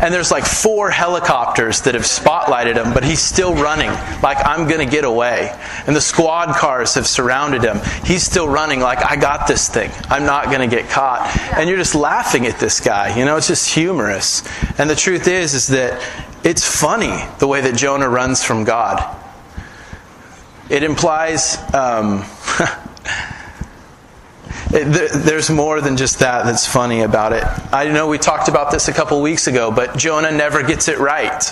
And 0.03 0.13
there's 0.13 0.33
like 0.33 0.45
four 0.45 0.91
helicopters 0.91 1.83
that 1.83 1.95
have 1.95 2.03
spotlighted 2.03 2.75
him, 2.75 2.93
but 2.93 3.05
he's 3.05 3.21
still 3.21 3.55
running, 3.55 3.89
like, 4.21 4.37
I'm 4.45 4.67
going 4.67 4.85
to 4.85 4.91
get 4.91 5.05
away. 5.05 5.57
And 5.87 5.95
the 5.95 6.01
squad 6.01 6.57
cars 6.57 6.95
have 6.95 7.07
surrounded 7.07 7.63
him. 7.63 7.79
He's 8.05 8.25
still 8.25 8.49
running, 8.49 8.81
like, 8.81 8.99
I 9.05 9.15
got 9.15 9.47
this 9.47 9.69
thing. 9.69 9.93
I'm 10.11 10.25
not 10.25 10.47
going 10.47 10.69
to 10.69 10.77
get 10.77 10.91
caught. 10.91 11.31
And 11.57 11.69
you're 11.69 11.79
just 11.79 11.95
laughing 11.95 12.47
at 12.47 12.59
this 12.59 12.81
guy. 12.81 13.17
You 13.17 13.25
know, 13.25 13.37
it's 13.37 13.47
just 13.47 13.73
humorous. 13.73 14.43
And 14.77 14.91
the 14.91 14.97
truth 14.97 15.29
is, 15.29 15.55
is 15.55 15.69
that 15.69 16.03
it's 16.43 16.67
funny 16.67 17.25
the 17.39 17.47
way 17.47 17.61
that 17.61 17.77
Jonah 17.77 18.09
runs 18.09 18.43
from 18.43 18.65
God. 18.65 19.17
It 20.69 20.83
implies. 20.83 21.57
Um, 21.73 22.25
there's 24.73 25.51
more 25.51 25.83
than 25.83 25.99
just 25.99 26.21
that 26.21 26.47
that's 26.47 26.67
funny 26.67 27.03
about 27.03 27.35
it. 27.35 27.45
I 27.73 27.89
know 27.89 28.09
we 28.09 28.17
talked 28.17 28.49
about 28.49 28.71
this 28.71 28.89
a 28.89 28.93
couple 28.93 29.21
weeks 29.21 29.47
ago, 29.47 29.71
but 29.71 29.99
Jonah 29.99 30.31
never 30.31 30.63
gets 30.63 30.89
it 30.89 30.99
right. 30.99 31.43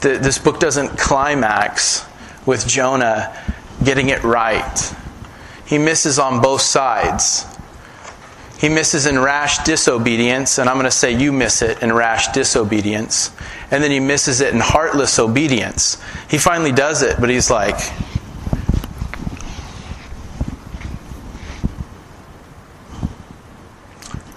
this 0.00 0.38
book 0.38 0.60
doesn't 0.60 0.96
climax 0.96 2.06
with 2.46 2.68
Jonah 2.68 3.36
getting 3.82 4.10
it 4.10 4.22
right. 4.22 4.94
He 5.66 5.76
misses 5.76 6.18
on 6.18 6.40
both 6.40 6.60
sides. 6.60 7.44
He 8.58 8.68
misses 8.68 9.06
in 9.06 9.18
rash 9.18 9.58
disobedience, 9.64 10.58
and 10.58 10.68
I'm 10.68 10.76
going 10.76 10.84
to 10.84 10.90
say 10.90 11.12
you 11.12 11.32
miss 11.32 11.62
it 11.62 11.82
in 11.82 11.92
rash 11.92 12.28
disobedience. 12.28 13.30
And 13.70 13.82
then 13.82 13.90
he 13.90 14.00
misses 14.00 14.40
it 14.40 14.52
in 14.52 14.60
heartless 14.60 15.18
obedience. 15.18 16.00
He 16.28 16.38
finally 16.38 16.72
does 16.72 17.02
it, 17.02 17.20
but 17.20 17.30
he's 17.30 17.50
like, 17.50 17.78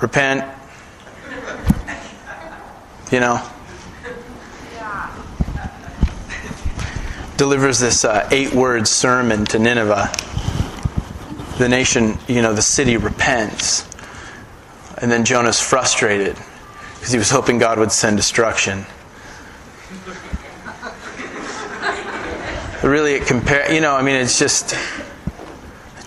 repent. 0.02 0.44
You 3.12 3.20
know? 3.20 3.42
Delivers 7.38 7.80
this 7.80 8.06
uh, 8.06 8.28
eight 8.32 8.54
word 8.54 8.88
sermon 8.88 9.46
to 9.46 9.60
Nineveh. 9.60 10.12
The 11.58 11.68
nation, 11.68 12.18
you 12.28 12.42
know, 12.42 12.54
the 12.54 12.62
city 12.62 12.98
repents. 12.98 13.88
And 14.98 15.12
then 15.12 15.26
Jonah's 15.26 15.60
frustrated 15.60 16.38
because 16.96 17.12
he 17.12 17.18
was 17.18 17.32
hoping 17.32 17.58
God 17.58 17.80
would 17.80 17.92
send 17.92 18.18
destruction. 18.18 18.86
Really, 22.84 23.14
it 23.14 23.28
compare. 23.28 23.72
You 23.72 23.82
know, 23.82 23.96
I 23.96 24.02
mean, 24.02 24.16
it's 24.16 24.40
just 24.40 24.76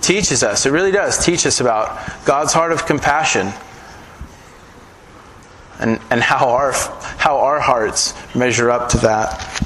teaches 0.00 0.42
us. 0.42 0.66
It 0.66 0.70
really 0.70 0.90
does 0.92 1.24
teach 1.24 1.46
us 1.46 1.60
about 1.60 1.98
God's 2.24 2.52
heart 2.52 2.72
of 2.72 2.84
compassion, 2.84 3.52
and 5.80 6.00
and 6.10 6.22
how 6.22 6.48
our 6.48 6.72
how 7.18 7.38
our 7.38 7.60
hearts 7.60 8.14
measure 8.34 8.70
up 8.70 8.88
to 8.90 8.98
that. 8.98 9.64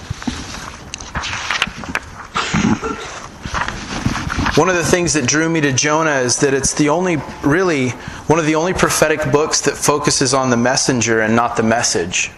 One 4.57 4.69
of 4.69 4.75
the 4.75 4.85
things 4.85 5.13
that 5.13 5.25
drew 5.25 5.49
me 5.49 5.61
to 5.61 5.73
Jonah 5.73 6.19
is 6.19 6.41
that 6.41 6.53
it's 6.53 6.75
the 6.75 6.89
only 6.89 7.19
really 7.45 7.91
one 8.27 8.39
of 8.39 8.47
the 8.47 8.57
only 8.57 8.75
prophetic 8.75 9.31
books 9.31 9.61
that 9.63 9.77
focuses 9.77 10.35
on 10.35 10.51
the 10.51 10.57
messenger 10.57 11.21
and 11.21 11.37
not 11.37 11.57
the 11.57 11.63
message. 11.63 12.33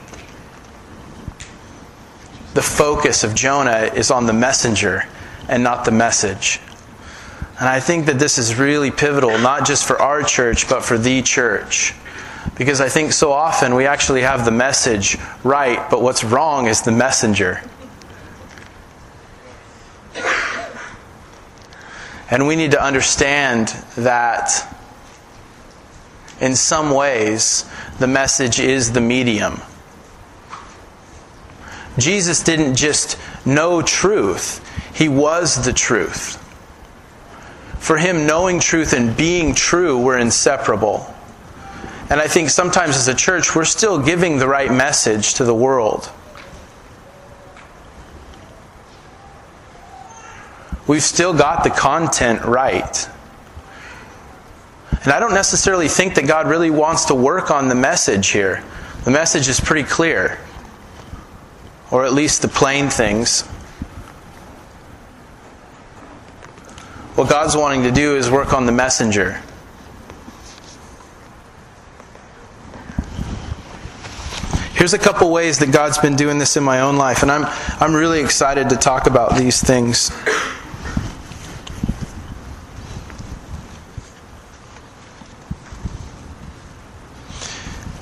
The 2.53 2.63
focus 2.63 3.25
of 3.25 3.35
Jonah 3.35 3.91
is 3.95 4.11
on 4.11 4.27
the 4.27 4.33
messenger 4.33 5.05
and 5.49 5.63
not 5.63 5.85
the 5.85 5.93
message. 5.93 6.61
And 7.59 7.69
I 7.69 7.81
think 7.81 8.07
that 8.07 8.19
this 8.19 8.39
is 8.39 8.55
really 8.55 8.91
pivotal, 8.91 9.39
not 9.39 9.67
just 9.67 9.87
for 9.87 10.01
our 10.01 10.23
church, 10.23 10.69
but 10.69 10.85
for 10.85 10.99
the 10.99 11.23
church. 11.23 11.95
Because 12.57 12.81
I 12.81 12.89
think 12.89 13.13
so 13.13 13.33
often 13.33 13.75
we 13.75 13.87
actually 13.87 14.23
have 14.23 14.45
the 14.45 14.51
message 14.51 15.17
right, 15.45 15.89
but 15.91 16.03
what's 16.03 16.25
wrong 16.25 16.67
is 16.67 16.83
the 16.83 16.93
messenger. 16.93 17.63
And 22.31 22.47
we 22.47 22.55
need 22.55 22.71
to 22.73 22.83
understand 22.83 23.69
that 23.97 24.67
in 26.41 26.55
some 26.55 26.91
ways, 26.91 27.69
the 27.99 28.07
message 28.07 28.61
is 28.61 28.93
the 28.93 29.01
medium. 29.01 29.61
Jesus 31.99 32.43
didn't 32.43 32.77
just 32.77 33.19
know 33.45 33.83
truth, 33.83 34.65
he 34.95 35.09
was 35.09 35.65
the 35.65 35.73
truth. 35.73 36.37
For 37.79 37.99
him, 37.99 38.27
knowing 38.27 38.61
truth 38.61 38.93
and 38.93 39.17
being 39.17 39.55
true 39.55 39.99
were 40.01 40.17
inseparable. 40.17 41.13
And 42.11 42.21
I 42.21 42.27
think 42.27 42.51
sometimes 42.51 42.97
as 42.97 43.09
a 43.09 43.15
church, 43.15 43.55
we're 43.55 43.65
still 43.65 43.99
giving 44.03 44.39
the 44.39 44.49
right 44.49 44.71
message 44.71 45.35
to 45.35 45.45
the 45.45 45.55
world. 45.55 46.11
We've 50.87 51.03
still 51.03 51.33
got 51.33 51.63
the 51.63 51.71
content 51.71 52.45
right. 52.45 53.09
And 55.05 55.13
I 55.13 55.21
don't 55.21 55.35
necessarily 55.35 55.89
think 55.89 56.17
that 56.17 56.27
God 56.27 56.49
really 56.49 56.71
wants 56.71 57.07
to 57.07 57.15
work 57.15 57.51
on 57.51 57.69
the 57.69 57.77
message 57.77 58.29
here. 58.29 58.63
The 59.05 59.13
message 59.13 59.49
is 59.49 59.61
pretty 59.61 59.89
clear, 59.89 60.39
or 61.91 62.05
at 62.05 62.13
least 62.13 62.43
the 62.43 62.49
plain 62.49 62.91
things. 62.91 63.49
what 67.21 67.29
God's 67.29 67.55
wanting 67.55 67.83
to 67.83 67.91
do 67.91 68.17
is 68.17 68.31
work 68.31 68.55
on 68.55 68.65
the 68.65 68.73
messenger. 68.73 69.43
Here's 74.81 74.95
a 74.95 74.99
couple 74.99 75.31
ways 75.31 75.59
that 75.59 75.73
God's 75.73 75.99
been 75.99 76.17
doing 76.17 76.39
this 76.39 76.57
in 76.57 76.65
my 76.65 76.81
own 76.81 76.97
life, 76.97 77.23
and 77.23 77.31
I'm, 77.31 77.45
I'm 77.81 77.95
really 77.95 78.23
excited 78.23 78.71
to 78.71 78.77
talk 78.77 79.07
about 79.07 79.37
these 79.37 79.61
things. 79.61 80.11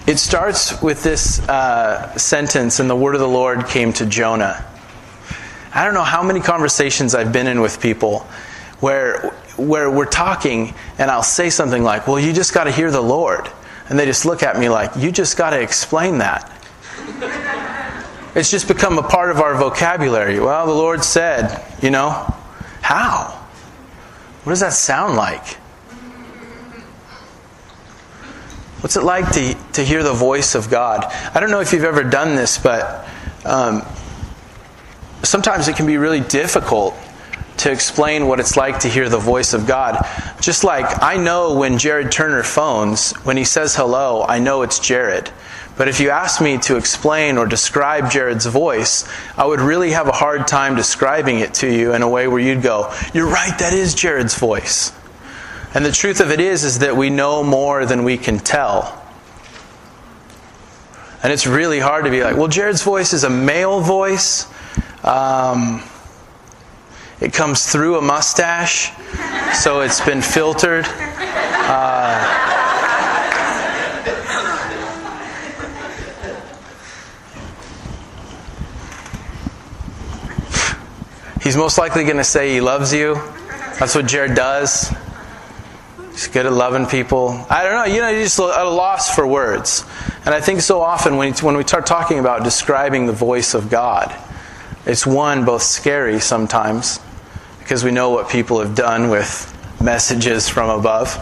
It 0.07 0.21
starts 0.21 0.81
with 0.81 1.03
this 1.03 1.41
uh, 1.49 2.17
sentence, 2.17 2.79
and 2.79 2.89
the 2.89 2.95
word 2.95 3.17
of 3.17 3.21
the 3.21 3.27
Lord 3.27 3.67
came 3.67 3.93
to 3.95 4.07
Jonah. 4.07 4.65
I 5.75 5.85
don't 5.85 5.95
know 5.95 6.05
how 6.05 6.23
many 6.23 6.39
conversations 6.39 7.13
I've 7.13 7.33
been 7.33 7.49
in 7.49 7.61
with 7.61 7.81
people 7.81 8.21
where, 8.79 9.31
where 9.57 9.91
we're 9.91 10.05
talking, 10.05 10.77
and 10.99 11.11
I'll 11.11 11.25
say 11.25 11.51
something 11.51 11.83
like, 11.83 12.07
Well, 12.07 12.21
you 12.21 12.33
just 12.33 12.55
got 12.55 12.65
to 12.65 12.71
hear 12.71 12.93
the 12.93 13.03
Lord. 13.03 13.51
And 13.89 13.99
they 13.99 14.05
just 14.05 14.25
look 14.25 14.45
at 14.45 14.57
me 14.61 14.69
like, 14.69 14.93
You 14.97 15.11
just 15.11 15.37
got 15.37 15.51
to 15.51 15.61
explain 15.61 16.19
that. 16.19 16.55
It's 18.35 18.51
just 18.51 18.69
become 18.69 18.99
a 18.99 19.03
part 19.03 19.31
of 19.31 19.41
our 19.41 19.57
vocabulary. 19.57 20.41
Well, 20.41 20.67
the 20.67 20.73
Lord 20.73 21.03
said, 21.05 21.65
you 21.83 21.91
know, 21.91 22.11
how? 22.81 23.47
What 24.45 24.53
does 24.53 24.61
that 24.61 24.73
sound 24.73 25.17
like? 25.17 25.47
What's 28.81 28.97
it 28.97 29.03
like 29.03 29.33
to, 29.33 29.57
to 29.73 29.85
hear 29.85 30.05
the 30.05 30.13
voice 30.13 30.55
of 30.55 30.71
God? 30.71 31.05
I 31.35 31.41
don't 31.41 31.51
know 31.51 31.61
if 31.61 31.73
you've 31.73 31.85
ever 31.85 32.05
done 32.05 32.37
this, 32.37 32.59
but 32.59 33.09
um, 33.45 33.83
sometimes 35.25 35.67
it 35.67 35.77
can 35.77 35.87
be 35.87 35.97
really 35.97 36.21
difficult 36.21 36.95
to 37.59 37.73
explain 37.73 38.29
what 38.29 38.39
it's 38.39 38.57
like 38.57 38.79
to 38.81 38.89
hear 38.89 39.09
the 39.09 39.19
voice 39.19 39.53
of 39.53 39.67
God. 39.67 40.07
Just 40.41 40.63
like 40.63 41.03
I 41.03 41.17
know 41.17 41.55
when 41.55 41.77
Jared 41.77 42.13
Turner 42.13 42.45
phones, 42.45 43.13
when 43.25 43.37
he 43.37 43.45
says 43.45 43.75
hello, 43.75 44.25
I 44.27 44.39
know 44.39 44.63
it's 44.63 44.79
Jared. 44.79 45.29
But 45.79 45.87
if 45.87 46.01
you 46.01 46.11
ask 46.11 46.43
me 46.43 46.59
to 46.59 46.77
explain 46.77 47.39
or 47.39 47.47
describe 47.47 48.11
Jared's 48.11 48.47
voice, 48.47 49.09
I 49.37 49.47
would 49.47 49.61
really 49.61 49.93
have 49.93 50.09
a 50.09 50.13
hard 50.13 50.49
time 50.49 50.75
describing 50.75 51.39
it 51.39 51.55
to 51.55 51.73
you 51.73 51.95
in 51.95 52.03
a 52.03 52.09
way 52.09 52.27
where 52.27 52.41
you'd 52.41 52.63
go, 52.63 52.93
You're 53.15 53.29
right, 53.29 53.57
that 53.61 53.73
is 53.73 53.95
Jared's 53.95 54.37
voice. 54.37 54.93
And 55.75 55.85
the 55.85 55.93
truth 55.93 56.21
of 56.21 56.33
it 56.33 56.41
is, 56.41 56.65
is 56.65 56.81
that 56.81 56.97
we 56.97 57.11
know 57.11 57.45
more 57.45 57.87
than 57.87 58.03
we 58.03 58.19
can 58.19 58.39
tell. 58.39 59.01
And 61.23 61.33
it's 61.33 61.47
really 61.47 61.79
hard 61.79 62.05
to 62.05 62.11
be 62.11 62.23
like, 62.23 62.37
well, 62.37 62.49
Jared's 62.49 62.83
voice 62.83 63.13
is 63.13 63.25
a 63.25 63.31
male 63.31 63.81
voice. 63.81 64.47
Um, 65.05 65.83
it 67.21 67.33
comes 67.33 67.71
through 67.71 67.99
a 67.99 68.03
mustache, 68.03 68.93
so 69.53 69.81
it's 69.81 70.01
been 70.01 70.23
filtered. 70.23 70.85
Uh, 70.87 72.38
he's 81.49 81.57
most 81.57 81.79
likely 81.79 82.05
going 82.05 82.19
to 82.19 82.25
say 82.25 82.53
he 82.53 82.61
loves 82.61 82.93
you. 82.93 83.15
That's 83.81 83.95
what 83.95 84.07
Jared 84.07 84.35
does. 84.35 84.95
He's 86.11 86.29
good 86.29 86.45
at 86.45 86.53
loving 86.53 86.85
people. 86.85 87.43
I 87.49 87.63
don't 87.63 87.73
know. 87.73 87.85
You 87.95 88.03
know, 88.03 88.11
you're 88.11 88.25
just 88.25 88.39
at 88.39 88.67
a 88.67 88.69
loss 88.69 89.15
for 89.15 89.27
words. 89.27 89.83
And 90.27 90.35
I 90.35 90.43
think 90.43 90.61
so 90.61 90.83
often 90.83 91.17
when, 91.17 91.33
when 91.37 91.57
we 91.57 91.63
start 91.63 91.87
talking 91.87 92.19
about 92.19 92.45
describing 92.45 93.07
the 93.07 93.15
voice 93.15 93.55
of 93.55 93.71
God, 93.71 94.15
it's 94.85 95.07
one, 95.07 95.47
both 95.47 95.63
scary 95.63 96.21
sometimes, 96.21 97.01
because 97.61 97.83
we 97.83 97.93
know 97.93 98.11
what 98.11 98.29
people 98.29 98.61
have 98.61 98.75
done 98.75 99.09
with 99.09 99.51
messages 99.83 100.51
from 100.51 100.69
above. 100.69 101.17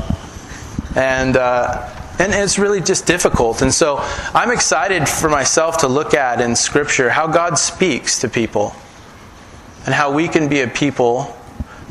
And, 0.97 1.37
uh, 1.37 1.89
and 2.19 2.33
it's 2.35 2.59
really 2.59 2.81
just 2.81 3.07
difficult. 3.07 3.63
And 3.63 3.73
so 3.73 3.99
I'm 4.35 4.51
excited 4.51 5.09
for 5.09 5.29
myself 5.29 5.77
to 5.83 5.87
look 5.87 6.15
at 6.15 6.41
in 6.41 6.57
Scripture 6.57 7.11
how 7.11 7.29
God 7.29 7.61
speaks 7.61 8.19
to 8.23 8.29
people 8.29 8.75
and 9.87 9.95
how 9.95 10.13
we 10.13 10.29
can 10.29 10.49
be 10.49 10.61
a 10.61 10.69
people 10.69 11.35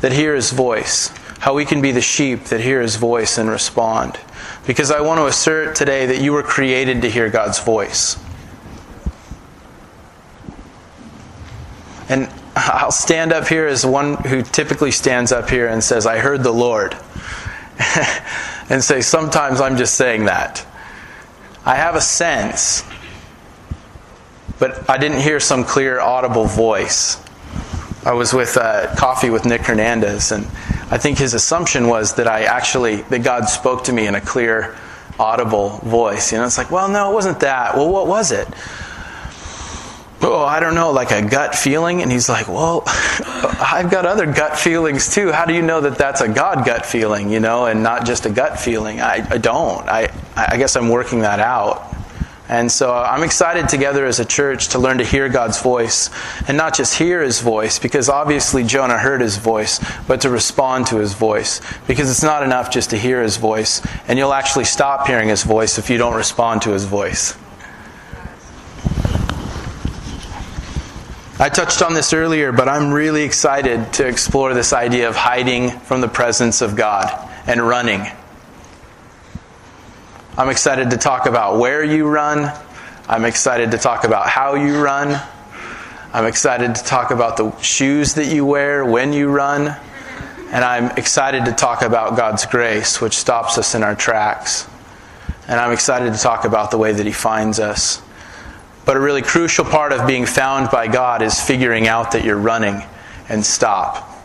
that 0.00 0.12
hear 0.12 0.34
His 0.34 0.52
voice 0.52 1.10
how 1.46 1.54
we 1.54 1.64
can 1.64 1.80
be 1.80 1.92
the 1.92 2.00
sheep 2.00 2.44
that 2.44 2.60
hear 2.60 2.80
his 2.80 2.96
voice 2.96 3.38
and 3.38 3.48
respond. 3.48 4.18
Because 4.66 4.90
I 4.90 5.00
want 5.00 5.18
to 5.18 5.26
assert 5.26 5.76
today 5.76 6.06
that 6.06 6.20
you 6.20 6.32
were 6.32 6.42
created 6.42 7.02
to 7.02 7.10
hear 7.10 7.30
God's 7.30 7.60
voice. 7.60 8.18
And 12.08 12.28
I'll 12.56 12.90
stand 12.90 13.32
up 13.32 13.48
here 13.48 13.66
as 13.66 13.84
one 13.84 14.16
who 14.16 14.42
typically 14.42 14.90
stands 14.90 15.30
up 15.30 15.50
here 15.50 15.68
and 15.68 15.84
says, 15.84 16.06
I 16.06 16.18
heard 16.18 16.42
the 16.42 16.52
Lord. 16.52 16.96
and 18.70 18.82
say, 18.82 19.00
sometimes 19.02 19.60
I'm 19.60 19.76
just 19.76 19.94
saying 19.94 20.24
that. 20.24 20.66
I 21.64 21.74
have 21.74 21.96
a 21.96 22.00
sense, 22.00 22.82
but 24.58 24.88
I 24.88 24.98
didn't 24.98 25.20
hear 25.20 25.40
some 25.40 25.64
clear, 25.64 26.00
audible 26.00 26.46
voice. 26.46 27.22
I 28.06 28.12
was 28.12 28.32
with 28.32 28.56
uh, 28.56 28.94
coffee 28.94 29.30
with 29.30 29.44
Nick 29.44 29.62
Hernandez, 29.62 30.30
and 30.30 30.46
I 30.92 30.96
think 30.96 31.18
his 31.18 31.34
assumption 31.34 31.88
was 31.88 32.14
that 32.14 32.28
I 32.28 32.44
actually, 32.44 33.02
that 33.02 33.24
God 33.24 33.46
spoke 33.46 33.82
to 33.84 33.92
me 33.92 34.06
in 34.06 34.14
a 34.14 34.20
clear, 34.20 34.76
audible 35.18 35.78
voice. 35.78 36.30
You 36.30 36.38
know, 36.38 36.44
it's 36.44 36.56
like, 36.56 36.70
well, 36.70 36.88
no, 36.88 37.10
it 37.10 37.14
wasn't 37.14 37.40
that. 37.40 37.74
Well, 37.74 37.90
what 37.90 38.06
was 38.06 38.30
it? 38.30 38.46
Oh, 40.22 40.44
I 40.44 40.60
don't 40.60 40.76
know, 40.76 40.92
like 40.92 41.10
a 41.10 41.20
gut 41.20 41.56
feeling. 41.56 42.00
And 42.00 42.12
he's 42.12 42.28
like, 42.28 42.46
well, 42.46 42.84
I've 42.86 43.90
got 43.90 44.06
other 44.06 44.32
gut 44.32 44.56
feelings 44.56 45.12
too. 45.12 45.32
How 45.32 45.44
do 45.44 45.52
you 45.52 45.62
know 45.62 45.80
that 45.80 45.98
that's 45.98 46.20
a 46.20 46.28
God 46.28 46.64
gut 46.64 46.86
feeling, 46.86 47.28
you 47.28 47.40
know, 47.40 47.66
and 47.66 47.82
not 47.82 48.06
just 48.06 48.24
a 48.24 48.30
gut 48.30 48.60
feeling? 48.60 49.00
I, 49.00 49.26
I 49.28 49.38
don't. 49.38 49.84
I, 49.88 50.12
I 50.36 50.58
guess 50.58 50.76
I'm 50.76 50.90
working 50.90 51.22
that 51.22 51.40
out. 51.40 51.95
And 52.48 52.70
so 52.70 52.94
I'm 52.94 53.24
excited 53.24 53.68
together 53.68 54.06
as 54.06 54.20
a 54.20 54.24
church 54.24 54.68
to 54.68 54.78
learn 54.78 54.98
to 54.98 55.04
hear 55.04 55.28
God's 55.28 55.60
voice 55.60 56.10
and 56.46 56.56
not 56.56 56.76
just 56.76 56.94
hear 56.94 57.22
his 57.22 57.40
voice, 57.40 57.78
because 57.78 58.08
obviously 58.08 58.62
Jonah 58.62 58.98
heard 58.98 59.20
his 59.20 59.36
voice, 59.36 59.80
but 60.06 60.20
to 60.20 60.30
respond 60.30 60.86
to 60.88 60.96
his 60.98 61.12
voice. 61.12 61.60
Because 61.88 62.08
it's 62.08 62.22
not 62.22 62.44
enough 62.44 62.70
just 62.70 62.90
to 62.90 62.98
hear 62.98 63.20
his 63.20 63.36
voice, 63.36 63.82
and 64.06 64.18
you'll 64.18 64.32
actually 64.32 64.64
stop 64.64 65.08
hearing 65.08 65.28
his 65.28 65.42
voice 65.42 65.78
if 65.78 65.90
you 65.90 65.98
don't 65.98 66.14
respond 66.14 66.62
to 66.62 66.70
his 66.70 66.84
voice. 66.84 67.36
I 71.38 71.50
touched 71.50 71.82
on 71.82 71.92
this 71.92 72.14
earlier, 72.14 72.50
but 72.50 72.66
I'm 72.66 72.92
really 72.92 73.22
excited 73.22 73.92
to 73.94 74.06
explore 74.06 74.54
this 74.54 74.72
idea 74.72 75.08
of 75.08 75.16
hiding 75.16 75.70
from 75.80 76.00
the 76.00 76.08
presence 76.08 76.62
of 76.62 76.76
God 76.76 77.12
and 77.46 77.60
running. 77.60 78.06
I'm 80.38 80.50
excited 80.50 80.90
to 80.90 80.98
talk 80.98 81.24
about 81.24 81.58
where 81.58 81.82
you 81.82 82.06
run. 82.06 82.52
I'm 83.08 83.24
excited 83.24 83.70
to 83.70 83.78
talk 83.78 84.04
about 84.04 84.28
how 84.28 84.54
you 84.54 84.78
run. 84.82 85.18
I'm 86.12 86.26
excited 86.26 86.74
to 86.74 86.84
talk 86.84 87.10
about 87.10 87.38
the 87.38 87.58
shoes 87.62 88.12
that 88.16 88.26
you 88.26 88.44
wear 88.44 88.84
when 88.84 89.14
you 89.14 89.30
run. 89.30 89.74
And 90.50 90.62
I'm 90.62 90.94
excited 90.98 91.46
to 91.46 91.52
talk 91.52 91.80
about 91.80 92.18
God's 92.18 92.44
grace, 92.44 93.00
which 93.00 93.14
stops 93.14 93.56
us 93.56 93.74
in 93.74 93.82
our 93.82 93.94
tracks. 93.94 94.68
And 95.48 95.58
I'm 95.58 95.72
excited 95.72 96.12
to 96.12 96.18
talk 96.18 96.44
about 96.44 96.70
the 96.70 96.76
way 96.76 96.92
that 96.92 97.06
He 97.06 97.12
finds 97.12 97.58
us. 97.58 98.02
But 98.84 98.98
a 98.98 99.00
really 99.00 99.22
crucial 99.22 99.64
part 99.64 99.94
of 99.94 100.06
being 100.06 100.26
found 100.26 100.70
by 100.70 100.86
God 100.86 101.22
is 101.22 101.40
figuring 101.40 101.88
out 101.88 102.10
that 102.10 102.24
you're 102.24 102.36
running 102.36 102.82
and 103.30 103.42
stop. 103.42 104.15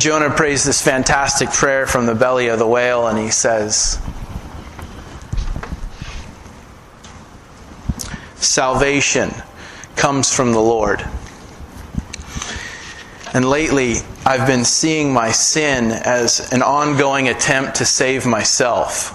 Jonah 0.00 0.30
prays 0.30 0.64
this 0.64 0.80
fantastic 0.80 1.50
prayer 1.50 1.86
from 1.86 2.06
the 2.06 2.14
belly 2.14 2.48
of 2.48 2.58
the 2.58 2.66
whale, 2.66 3.06
and 3.06 3.18
he 3.18 3.30
says, 3.30 4.00
Salvation 8.36 9.30
comes 9.96 10.32
from 10.32 10.52
the 10.52 10.60
Lord. 10.60 11.04
And 13.34 13.44
lately, 13.44 13.96
I've 14.24 14.46
been 14.46 14.64
seeing 14.64 15.12
my 15.12 15.32
sin 15.32 15.90
as 15.92 16.50
an 16.50 16.62
ongoing 16.62 17.28
attempt 17.28 17.74
to 17.76 17.84
save 17.84 18.24
myself. 18.24 19.14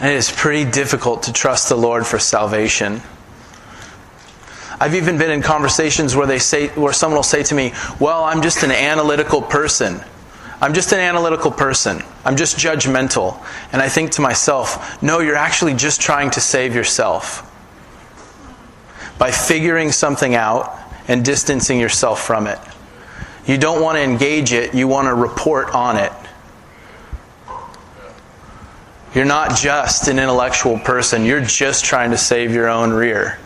And 0.00 0.10
it 0.10 0.16
is 0.16 0.32
pretty 0.32 0.70
difficult 0.70 1.24
to 1.24 1.34
trust 1.34 1.68
the 1.68 1.76
Lord 1.76 2.06
for 2.06 2.18
salvation. 2.18 3.02
I've 4.78 4.94
even 4.94 5.16
been 5.16 5.30
in 5.30 5.42
conversations 5.42 6.14
where 6.14 6.26
they 6.26 6.38
say 6.38 6.68
where 6.68 6.92
someone 6.92 7.16
will 7.16 7.22
say 7.22 7.42
to 7.44 7.54
me, 7.54 7.72
"Well, 7.98 8.24
I'm 8.24 8.42
just 8.42 8.62
an 8.62 8.70
analytical 8.70 9.40
person. 9.40 10.04
I'm 10.60 10.74
just 10.74 10.92
an 10.92 11.00
analytical 11.00 11.50
person. 11.50 12.02
I'm 12.24 12.36
just 12.36 12.58
judgmental." 12.58 13.38
And 13.72 13.80
I 13.80 13.88
think 13.88 14.12
to 14.12 14.20
myself, 14.20 15.02
"No, 15.02 15.20
you're 15.20 15.36
actually 15.36 15.74
just 15.74 16.00
trying 16.00 16.30
to 16.32 16.40
save 16.40 16.74
yourself 16.74 17.42
by 19.18 19.30
figuring 19.30 19.92
something 19.92 20.34
out 20.34 20.76
and 21.08 21.24
distancing 21.24 21.80
yourself 21.80 22.22
from 22.22 22.46
it. 22.46 22.58
You 23.46 23.56
don't 23.56 23.80
want 23.80 23.96
to 23.96 24.02
engage 24.02 24.52
it, 24.52 24.74
you 24.74 24.88
want 24.88 25.08
to 25.08 25.14
report 25.14 25.74
on 25.74 25.96
it." 25.96 26.12
You're 29.14 29.24
not 29.24 29.56
just 29.56 30.08
an 30.08 30.18
intellectual 30.18 30.78
person, 30.78 31.24
you're 31.24 31.40
just 31.40 31.86
trying 31.86 32.10
to 32.10 32.18
save 32.18 32.52
your 32.52 32.68
own 32.68 32.92
rear. 32.92 33.38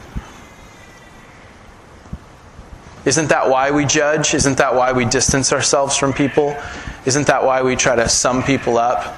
Isn't 3.05 3.29
that 3.29 3.49
why 3.49 3.71
we 3.71 3.87
judge? 3.87 4.35
Isn't 4.35 4.59
that 4.59 4.75
why 4.75 4.93
we 4.93 5.05
distance 5.07 5.53
ourselves 5.53 5.97
from 5.97 6.13
people? 6.13 6.57
Isn't 7.07 7.27
that 7.29 7.45
why 7.45 7.63
we 7.63 7.77
try 7.77 7.97
to 7.97 8.09
sum 8.09 8.43
people 8.43 8.77
up? 8.77 9.17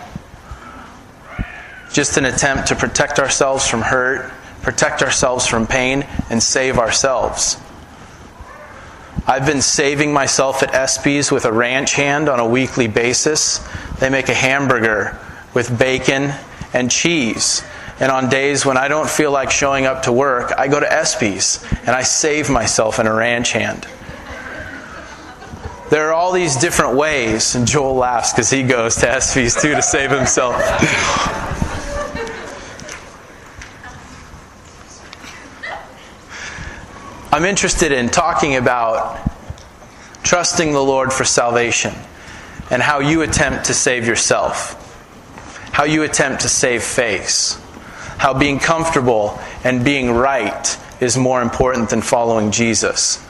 Just 1.93 2.17
an 2.17 2.25
attempt 2.25 2.69
to 2.69 2.77
protect 2.77 3.19
ourselves 3.19 3.67
from 3.67 3.83
hurt, 3.83 4.31
protect 4.63 5.03
ourselves 5.03 5.47
from 5.47 5.67
pain, 5.67 6.07
and 6.31 6.43
save 6.43 6.79
ourselves. 6.79 7.59
I've 9.27 9.47
been 9.47 9.63
saving 9.63 10.13
myself 10.13 10.63
at 10.63 10.71
ESPY's 10.71 11.31
with 11.31 11.45
a 11.45 11.53
ranch 11.53 11.95
hand 11.95 12.29
on 12.29 12.41
a 12.41 12.47
weekly 12.47 12.89
basis. 12.89 13.59
They 13.99 14.11
make 14.11 14.29
a 14.29 14.35
hamburger 14.35 15.19
with 15.55 15.77
bacon 15.79 16.33
and 16.73 16.91
cheese. 16.91 17.63
And 18.01 18.11
on 18.11 18.29
days 18.29 18.67
when 18.67 18.77
I 18.77 18.89
don't 18.89 19.09
feel 19.09 19.31
like 19.31 19.51
showing 19.51 19.87
up 19.87 20.03
to 20.05 20.13
work, 20.13 20.53
I 20.57 20.69
go 20.69 20.81
to 20.81 20.87
ESPY's 20.87 21.65
and 21.87 21.91
I 21.91 22.03
save 22.03 22.51
myself 22.51 22.99
in 22.99 23.07
a 23.07 23.15
ranch 23.15 23.53
hand. 23.53 23.87
There 25.91 26.09
are 26.09 26.15
all 26.15 26.33
these 26.33 26.57
different 26.57 26.97
ways, 26.97 27.55
and 27.55 27.67
Joel 27.67 27.95
laughs 27.95 28.33
because 28.33 28.49
he 28.49 28.63
goes 28.63 28.97
to 28.97 29.07
ESPY's 29.07 29.61
too 29.61 29.75
to 29.75 29.83
save 29.83 30.11
himself. 30.11 30.57
I'm 37.31 37.45
interested 37.45 37.93
in 37.93 38.09
talking 38.09 38.57
about 38.57 39.19
trusting 40.23 40.73
the 40.73 40.83
Lord 40.83 41.13
for 41.13 41.25
salvation 41.25 41.95
and 42.71 42.81
how 42.81 43.01
you 43.01 43.21
attempt 43.23 43.67
to 43.67 43.75
save 43.75 44.07
yourself, 44.07 44.79
how 45.73 45.85
you 45.85 46.03
attempt 46.03 46.41
to 46.43 46.49
save 46.49 46.83
face, 46.83 47.62
how 48.23 48.33
being 48.33 48.61
comfortable 48.61 49.37
and 49.65 49.85
being 49.85 50.09
right 50.09 50.79
is 51.01 51.17
more 51.17 51.43
important 51.43 51.91
than 51.91 52.01
following 52.01 52.53
Jesus. 52.53 53.21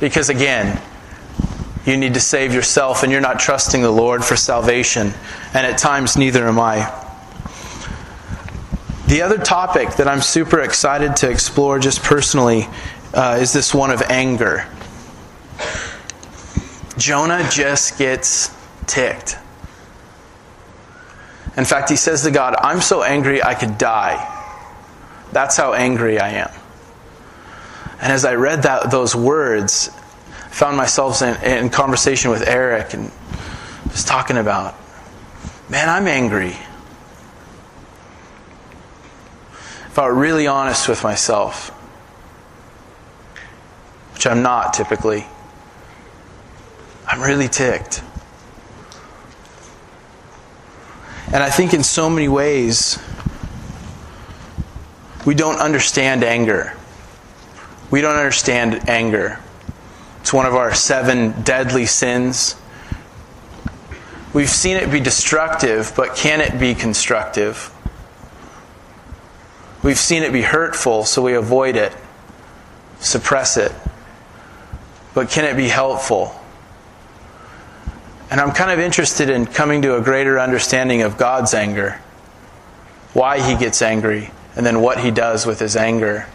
Because 0.00 0.28
again, 0.28 0.78
you 1.86 1.96
need 1.96 2.12
to 2.12 2.20
save 2.20 2.52
yourself 2.52 3.02
and 3.02 3.10
you're 3.10 3.22
not 3.22 3.40
trusting 3.40 3.80
the 3.80 3.90
Lord 3.90 4.22
for 4.22 4.36
salvation, 4.36 5.14
and 5.54 5.66
at 5.66 5.78
times 5.78 6.14
neither 6.14 6.46
am 6.46 6.60
I. 6.60 6.92
The 9.06 9.22
other 9.22 9.38
topic 9.38 9.96
that 9.96 10.06
I'm 10.06 10.20
super 10.20 10.60
excited 10.60 11.16
to 11.16 11.30
explore 11.30 11.78
just 11.78 12.02
personally 12.02 12.68
uh, 13.14 13.38
is 13.40 13.54
this 13.54 13.72
one 13.72 13.90
of 13.90 14.02
anger. 14.02 14.66
Jonah 16.98 17.48
just 17.50 17.96
gets 17.96 18.54
ticked. 18.86 19.38
In 21.58 21.64
fact, 21.64 21.90
he 21.90 21.96
says 21.96 22.22
to 22.22 22.30
God, 22.30 22.54
I'm 22.58 22.80
so 22.80 23.02
angry 23.02 23.42
I 23.42 23.54
could 23.54 23.76
die. 23.76 24.34
That's 25.32 25.56
how 25.56 25.74
angry 25.74 26.20
I 26.20 26.30
am. 26.30 26.50
And 28.00 28.12
as 28.12 28.24
I 28.24 28.36
read 28.36 28.62
that, 28.62 28.90
those 28.90 29.14
words, 29.14 29.90
I 29.92 30.48
found 30.48 30.76
myself 30.76 31.20
in, 31.20 31.36
in 31.42 31.68
conversation 31.68 32.30
with 32.30 32.46
Eric 32.46 32.94
and 32.94 33.10
just 33.90 34.06
talking 34.06 34.38
about, 34.38 34.76
man, 35.68 35.88
I'm 35.88 36.06
angry. 36.06 36.56
if 39.98 39.98
I 39.98 40.06
were 40.06 40.14
really 40.14 40.46
honest 40.46 40.88
with 40.88 41.02
myself, 41.02 41.70
which 44.14 44.28
I'm 44.28 44.42
not 44.42 44.72
typically, 44.72 45.26
I'm 47.04 47.20
really 47.20 47.48
ticked. 47.48 48.04
And 51.30 51.42
I 51.42 51.50
think 51.50 51.74
in 51.74 51.82
so 51.82 52.08
many 52.08 52.26
ways, 52.26 52.98
we 55.26 55.34
don't 55.34 55.60
understand 55.60 56.24
anger. 56.24 56.74
We 57.90 58.00
don't 58.00 58.16
understand 58.16 58.88
anger. 58.88 59.38
It's 60.22 60.32
one 60.32 60.46
of 60.46 60.54
our 60.54 60.74
seven 60.74 61.42
deadly 61.42 61.84
sins. 61.84 62.56
We've 64.32 64.48
seen 64.48 64.78
it 64.78 64.90
be 64.90 65.00
destructive, 65.00 65.92
but 65.94 66.16
can 66.16 66.40
it 66.40 66.58
be 66.58 66.74
constructive? 66.74 67.74
We've 69.82 69.98
seen 69.98 70.22
it 70.22 70.32
be 70.32 70.42
hurtful, 70.42 71.04
so 71.04 71.20
we 71.20 71.34
avoid 71.34 71.76
it, 71.76 71.92
suppress 73.00 73.58
it. 73.58 73.72
But 75.12 75.28
can 75.28 75.44
it 75.44 75.56
be 75.56 75.68
helpful? 75.68 76.38
And 78.30 78.40
I'm 78.40 78.52
kind 78.52 78.70
of 78.70 78.78
interested 78.78 79.30
in 79.30 79.46
coming 79.46 79.82
to 79.82 79.96
a 79.96 80.00
greater 80.00 80.38
understanding 80.38 81.02
of 81.02 81.16
God's 81.16 81.54
anger, 81.54 82.00
why 83.14 83.40
he 83.40 83.56
gets 83.56 83.80
angry, 83.80 84.30
and 84.54 84.66
then 84.66 84.80
what 84.80 84.98
he 84.98 85.10
does 85.10 85.46
with 85.46 85.58
his 85.58 85.76
anger. 85.76 86.26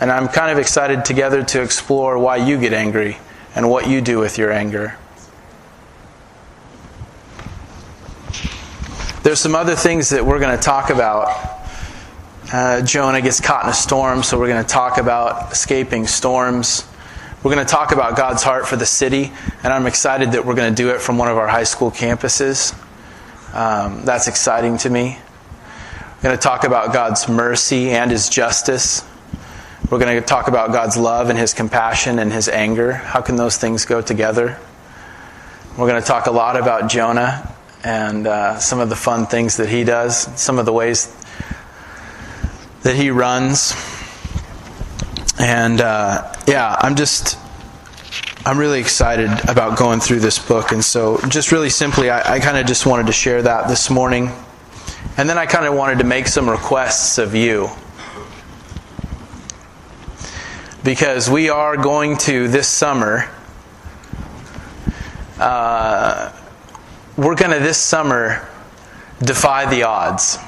And 0.00 0.10
I'm 0.10 0.28
kind 0.28 0.50
of 0.50 0.58
excited 0.58 1.04
together 1.04 1.42
to 1.44 1.62
explore 1.62 2.18
why 2.18 2.36
you 2.36 2.58
get 2.58 2.72
angry 2.72 3.18
and 3.54 3.68
what 3.70 3.88
you 3.88 4.00
do 4.00 4.18
with 4.18 4.38
your 4.38 4.52
anger. 4.52 4.96
There's 9.22 9.40
some 9.40 9.54
other 9.54 9.74
things 9.74 10.10
that 10.10 10.24
we're 10.24 10.38
going 10.38 10.56
to 10.56 10.62
talk 10.62 10.90
about 10.90 11.58
uh, 12.50 12.80
Jonah 12.80 13.20
gets 13.20 13.40
caught 13.40 13.64
in 13.64 13.70
a 13.70 13.74
storm, 13.74 14.22
so 14.22 14.38
we're 14.38 14.48
going 14.48 14.64
to 14.64 14.68
talk 14.68 14.96
about 14.96 15.52
escaping 15.52 16.06
storms. 16.06 16.88
We're 17.40 17.54
going 17.54 17.64
to 17.64 17.70
talk 17.70 17.92
about 17.92 18.16
God's 18.16 18.42
heart 18.42 18.66
for 18.66 18.74
the 18.74 18.84
city, 18.84 19.32
and 19.62 19.72
I'm 19.72 19.86
excited 19.86 20.32
that 20.32 20.44
we're 20.44 20.56
going 20.56 20.74
to 20.74 20.82
do 20.82 20.90
it 20.90 21.00
from 21.00 21.18
one 21.18 21.28
of 21.28 21.36
our 21.36 21.46
high 21.46 21.62
school 21.62 21.92
campuses. 21.92 22.74
Um, 23.54 24.04
that's 24.04 24.26
exciting 24.26 24.76
to 24.78 24.90
me. 24.90 25.16
We're 26.16 26.22
going 26.22 26.36
to 26.36 26.42
talk 26.42 26.64
about 26.64 26.92
God's 26.92 27.28
mercy 27.28 27.90
and 27.90 28.10
His 28.10 28.28
justice. 28.28 29.04
We're 29.88 30.00
going 30.00 30.20
to 30.20 30.26
talk 30.26 30.48
about 30.48 30.72
God's 30.72 30.96
love 30.96 31.30
and 31.30 31.38
His 31.38 31.54
compassion 31.54 32.18
and 32.18 32.32
His 32.32 32.48
anger. 32.48 32.94
How 32.94 33.20
can 33.20 33.36
those 33.36 33.56
things 33.56 33.84
go 33.84 34.02
together? 34.02 34.58
We're 35.78 35.86
going 35.86 36.02
to 36.02 36.08
talk 36.08 36.26
a 36.26 36.32
lot 36.32 36.56
about 36.56 36.90
Jonah 36.90 37.54
and 37.84 38.26
uh, 38.26 38.58
some 38.58 38.80
of 38.80 38.88
the 38.88 38.96
fun 38.96 39.26
things 39.26 39.58
that 39.58 39.68
he 39.68 39.84
does, 39.84 40.16
some 40.40 40.58
of 40.58 40.66
the 40.66 40.72
ways 40.72 41.14
that 42.82 42.96
he 42.96 43.12
runs. 43.12 43.74
And 45.38 45.80
uh, 45.80 46.34
yeah, 46.48 46.76
I'm 46.80 46.96
just, 46.96 47.38
I'm 48.44 48.58
really 48.58 48.80
excited 48.80 49.30
about 49.48 49.78
going 49.78 50.00
through 50.00 50.18
this 50.20 50.38
book. 50.38 50.72
And 50.72 50.84
so, 50.84 51.18
just 51.28 51.52
really 51.52 51.70
simply, 51.70 52.10
I, 52.10 52.34
I 52.34 52.40
kind 52.40 52.56
of 52.56 52.66
just 52.66 52.86
wanted 52.86 53.06
to 53.06 53.12
share 53.12 53.42
that 53.42 53.68
this 53.68 53.88
morning. 53.88 54.32
And 55.16 55.28
then 55.28 55.38
I 55.38 55.46
kind 55.46 55.66
of 55.66 55.74
wanted 55.74 55.98
to 55.98 56.04
make 56.04 56.26
some 56.26 56.50
requests 56.50 57.18
of 57.18 57.34
you. 57.34 57.68
Because 60.82 61.30
we 61.30 61.50
are 61.50 61.76
going 61.76 62.16
to, 62.18 62.48
this 62.48 62.66
summer, 62.66 63.30
uh, 65.38 66.32
we're 67.16 67.36
going 67.36 67.52
to 67.52 67.60
this 67.60 67.78
summer 67.78 68.48
defy 69.20 69.70
the 69.70 69.84
odds. 69.84 70.38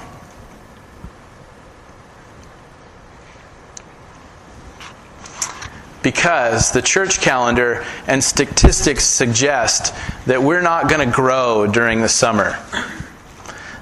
Because 6.02 6.72
the 6.72 6.82
church 6.82 7.20
calendar 7.20 7.84
and 8.06 8.22
statistics 8.22 9.04
suggest 9.04 9.94
that 10.26 10.42
we're 10.42 10.62
not 10.62 10.88
going 10.88 11.06
to 11.06 11.14
grow 11.14 11.66
during 11.66 12.00
the 12.00 12.08
summer. 12.08 12.58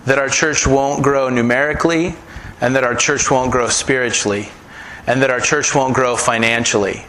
That 0.07 0.18
our 0.18 0.28
church 0.28 0.66
won't 0.66 1.02
grow 1.02 1.28
numerically, 1.28 2.16
and 2.61 2.74
that 2.74 2.85
our 2.85 2.94
church 2.94 3.31
won't 3.31 3.52
grow 3.52 3.68
spiritually, 3.68 4.48
and 5.07 5.22
that 5.22 5.31
our 5.31 5.40
church 5.40 5.74
won't 5.74 5.94
grow 5.94 6.16
financially. 6.16 7.04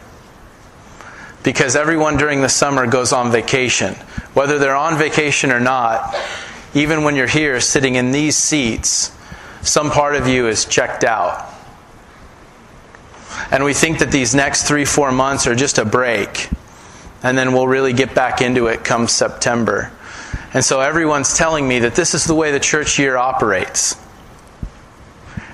Because 1.43 1.75
everyone 1.75 2.17
during 2.17 2.41
the 2.41 2.49
summer 2.49 2.85
goes 2.85 3.13
on 3.13 3.31
vacation. 3.31 3.95
Whether 4.33 4.59
they're 4.59 4.75
on 4.75 4.97
vacation 4.97 5.51
or 5.51 5.59
not, 5.59 6.15
even 6.73 7.03
when 7.03 7.15
you're 7.15 7.27
here 7.27 7.59
sitting 7.59 7.95
in 7.95 8.11
these 8.11 8.35
seats, 8.35 9.11
some 9.61 9.89
part 9.89 10.15
of 10.15 10.27
you 10.27 10.47
is 10.47 10.65
checked 10.65 11.03
out 11.03 11.58
and 13.51 13.63
we 13.63 13.73
think 13.73 13.99
that 13.99 14.11
these 14.11 14.35
next 14.35 14.67
three, 14.67 14.85
four 14.85 15.11
months 15.11 15.47
are 15.47 15.55
just 15.55 15.77
a 15.77 15.85
break. 15.85 16.49
And 17.21 17.37
then 17.37 17.53
we'll 17.53 17.67
really 17.67 17.93
get 17.93 18.15
back 18.15 18.41
into 18.41 18.67
it 18.67 18.83
come 18.83 19.07
September. 19.07 19.91
And 20.53 20.63
so 20.63 20.79
everyone's 20.79 21.37
telling 21.37 21.67
me 21.67 21.79
that 21.79 21.95
this 21.95 22.13
is 22.13 22.25
the 22.25 22.33
way 22.33 22.51
the 22.51 22.59
church 22.59 22.97
year 22.97 23.17
operates. 23.17 23.95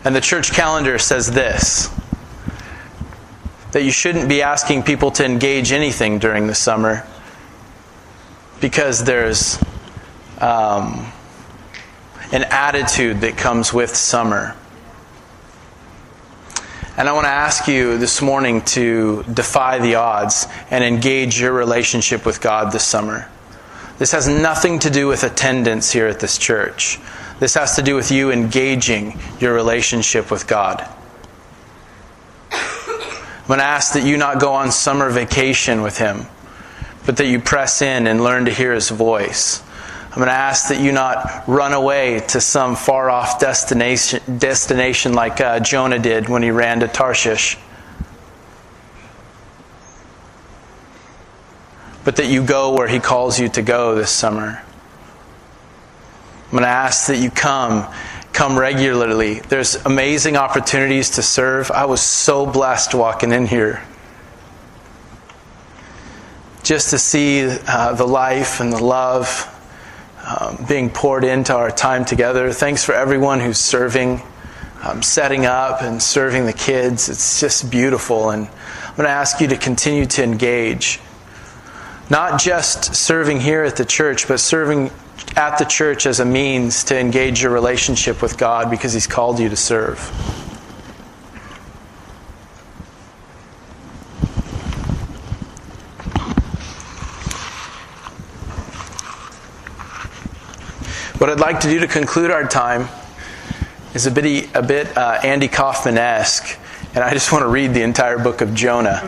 And 0.03 0.15
the 0.15 0.21
church 0.21 0.51
calendar 0.51 0.99
says 0.99 1.31
this 1.31 1.89
that 3.71 3.83
you 3.83 3.91
shouldn't 3.91 4.29
be 4.29 4.41
asking 4.41 4.83
people 4.83 5.11
to 5.11 5.25
engage 5.25 5.73
anything 5.73 6.17
during 6.17 6.47
the 6.47 6.55
summer 6.55 7.05
because 8.61 9.03
there's 9.03 9.61
um, 10.39 11.11
an 12.31 12.43
attitude 12.45 13.19
that 13.19 13.35
comes 13.35 13.73
with 13.73 13.93
summer. 13.93 14.55
And 16.97 17.09
I 17.09 17.11
want 17.11 17.25
to 17.25 17.29
ask 17.29 17.67
you 17.67 17.97
this 17.97 18.21
morning 18.21 18.61
to 18.61 19.23
defy 19.23 19.79
the 19.79 19.95
odds 19.95 20.47
and 20.71 20.81
engage 20.81 21.41
your 21.41 21.51
relationship 21.51 22.25
with 22.25 22.39
God 22.39 22.71
this 22.71 22.85
summer. 22.85 23.29
This 23.97 24.13
has 24.13 24.29
nothing 24.29 24.79
to 24.79 24.89
do 24.89 25.05
with 25.05 25.25
attendance 25.25 25.91
here 25.91 26.07
at 26.07 26.21
this 26.21 26.37
church. 26.37 26.97
This 27.39 27.55
has 27.55 27.75
to 27.75 27.81
do 27.81 27.95
with 27.95 28.11
you 28.11 28.31
engaging 28.31 29.19
your 29.41 29.53
relationship 29.53 30.31
with 30.31 30.47
God. 30.47 30.87
I'm 32.51 33.47
going 33.47 33.59
to 33.59 33.65
ask 33.65 33.93
that 33.93 34.05
you 34.05 34.15
not 34.15 34.39
go 34.39 34.53
on 34.53 34.71
summer 34.71 35.09
vacation 35.09 35.81
with 35.81 35.97
him, 35.97 36.25
but 37.05 37.17
that 37.17 37.27
you 37.27 37.41
press 37.41 37.81
in 37.81 38.07
and 38.07 38.23
learn 38.23 38.45
to 38.45 38.51
hear 38.51 38.71
his 38.71 38.89
voice. 38.89 39.61
I'm 40.15 40.21
going 40.21 40.27
to 40.27 40.33
ask 40.33 40.69
that 40.69 40.79
you 40.79 40.93
not 40.93 41.43
run 41.45 41.73
away 41.73 42.21
to 42.29 42.39
some 42.39 42.77
far 42.77 43.09
off 43.09 43.37
destination, 43.37 44.21
destination 44.37 45.11
like 45.11 45.41
uh, 45.41 45.59
Jonah 45.59 45.99
did 45.99 46.29
when 46.29 46.41
he 46.41 46.51
ran 46.51 46.79
to 46.79 46.87
Tarshish. 46.87 47.57
But 52.05 52.15
that 52.15 52.27
you 52.27 52.45
go 52.45 52.77
where 52.77 52.87
he 52.87 53.01
calls 53.01 53.37
you 53.37 53.49
to 53.49 53.61
go 53.61 53.95
this 53.95 54.09
summer. 54.09 54.63
I'm 56.45 56.51
going 56.51 56.63
to 56.63 56.69
ask 56.69 57.07
that 57.07 57.17
you 57.17 57.29
come 57.29 57.85
come 58.31 58.57
regularly. 58.57 59.41
There's 59.41 59.75
amazing 59.85 60.37
opportunities 60.37 61.09
to 61.11 61.23
serve. 61.23 61.71
I 61.71 61.85
was 61.85 62.01
so 62.01 62.45
blessed 62.45 62.93
walking 62.93 63.33
in 63.33 63.47
here. 63.47 63.83
Just 66.63 66.91
to 66.91 66.97
see 66.97 67.49
uh, 67.67 67.93
the 67.95 68.07
life 68.07 68.61
and 68.61 68.71
the 68.71 68.81
love 68.81 69.51
um, 70.25 70.65
being 70.67 70.89
poured 70.89 71.23
into 71.23 71.55
our 71.55 71.69
time 71.69 72.03
together. 72.03 72.51
Thanks 72.51 72.83
for 72.83 72.93
everyone 72.93 73.39
who's 73.39 73.59
serving, 73.59 74.21
um, 74.81 75.03
setting 75.03 75.45
up, 75.45 75.81
and 75.81 76.01
serving 76.01 76.45
the 76.45 76.53
kids. 76.53 77.09
It's 77.09 77.39
just 77.39 77.69
beautiful. 77.69 78.31
And 78.31 78.47
I'm 78.47 78.95
going 78.95 79.05
to 79.05 79.09
ask 79.09 79.39
you 79.39 79.47
to 79.49 79.57
continue 79.57 80.05
to 80.07 80.23
engage. 80.23 80.99
Not 82.09 82.39
just 82.39 82.95
serving 82.95 83.39
here 83.39 83.63
at 83.63 83.75
the 83.75 83.85
church, 83.85 84.27
but 84.27 84.39
serving 84.39 84.91
at 85.35 85.57
the 85.57 85.65
church 85.65 86.05
as 86.05 86.19
a 86.19 86.25
means 86.25 86.83
to 86.85 86.99
engage 86.99 87.41
your 87.41 87.51
relationship 87.51 88.21
with 88.21 88.37
God 88.37 88.69
because 88.69 88.93
He's 88.93 89.07
called 89.07 89.39
you 89.39 89.49
to 89.49 89.55
serve. 89.55 89.99
What 101.25 101.31
I'd 101.31 101.39
like 101.39 101.61
to 101.61 101.67
do 101.67 101.79
to 101.79 101.87
conclude 101.87 102.29
our 102.29 102.47
time 102.47 102.87
is 103.95 104.05
a 104.05 104.11
bit, 104.11 104.55
a 104.55 104.61
bit 104.61 104.95
uh, 104.95 105.19
Andy 105.23 105.47
Kaufman 105.47 105.97
esque, 105.97 106.59
and 106.93 107.03
I 107.03 107.13
just 107.13 107.31
want 107.31 107.41
to 107.41 107.47
read 107.47 107.73
the 107.73 107.81
entire 107.81 108.19
book 108.19 108.41
of 108.41 108.53
Jonah. 108.53 109.01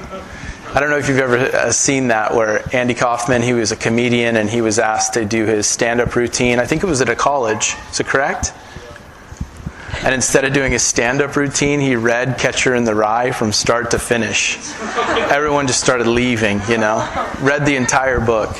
I 0.74 0.80
don't 0.80 0.90
know 0.90 0.98
if 0.98 1.10
you've 1.10 1.20
ever 1.20 1.38
uh, 1.38 1.72
seen 1.72 2.08
that 2.08 2.34
where 2.34 2.68
Andy 2.76 2.96
Kaufman, 2.96 3.44
he 3.44 3.54
was 3.54 3.72
a 3.72 3.76
comedian 3.76 4.36
and 4.36 4.50
he 4.50 4.62
was 4.62 4.80
asked 4.80 5.14
to 5.14 5.26
do 5.26 5.46
his 5.46 5.68
stand 5.68 6.02
up 6.02 6.16
routine. 6.16 6.58
I 6.58 6.66
think 6.66 6.82
it 6.82 6.88
was 6.88 7.02
at 7.02 7.10
a 7.10 7.16
college. 7.16 7.76
Is 7.92 8.00
it 8.00 8.08
correct? 8.08 8.52
And 10.02 10.16
instead 10.16 10.44
of 10.44 10.54
doing 10.54 10.72
his 10.72 10.82
stand 10.82 11.22
up 11.22 11.36
routine, 11.36 11.80
he 11.80 11.96
read 11.96 12.40
Catcher 12.40 12.74
in 12.74 12.84
the 12.84 12.96
Rye 12.96 13.30
from 13.30 13.52
start 13.52 13.92
to 13.92 14.00
finish. 14.00 14.58
Everyone 15.30 15.68
just 15.68 15.84
started 15.84 16.08
leaving, 16.08 16.62
you 16.68 16.80
know. 16.80 16.98
Read 17.42 17.68
the 17.68 17.76
entire 17.76 18.20
book. 18.20 18.58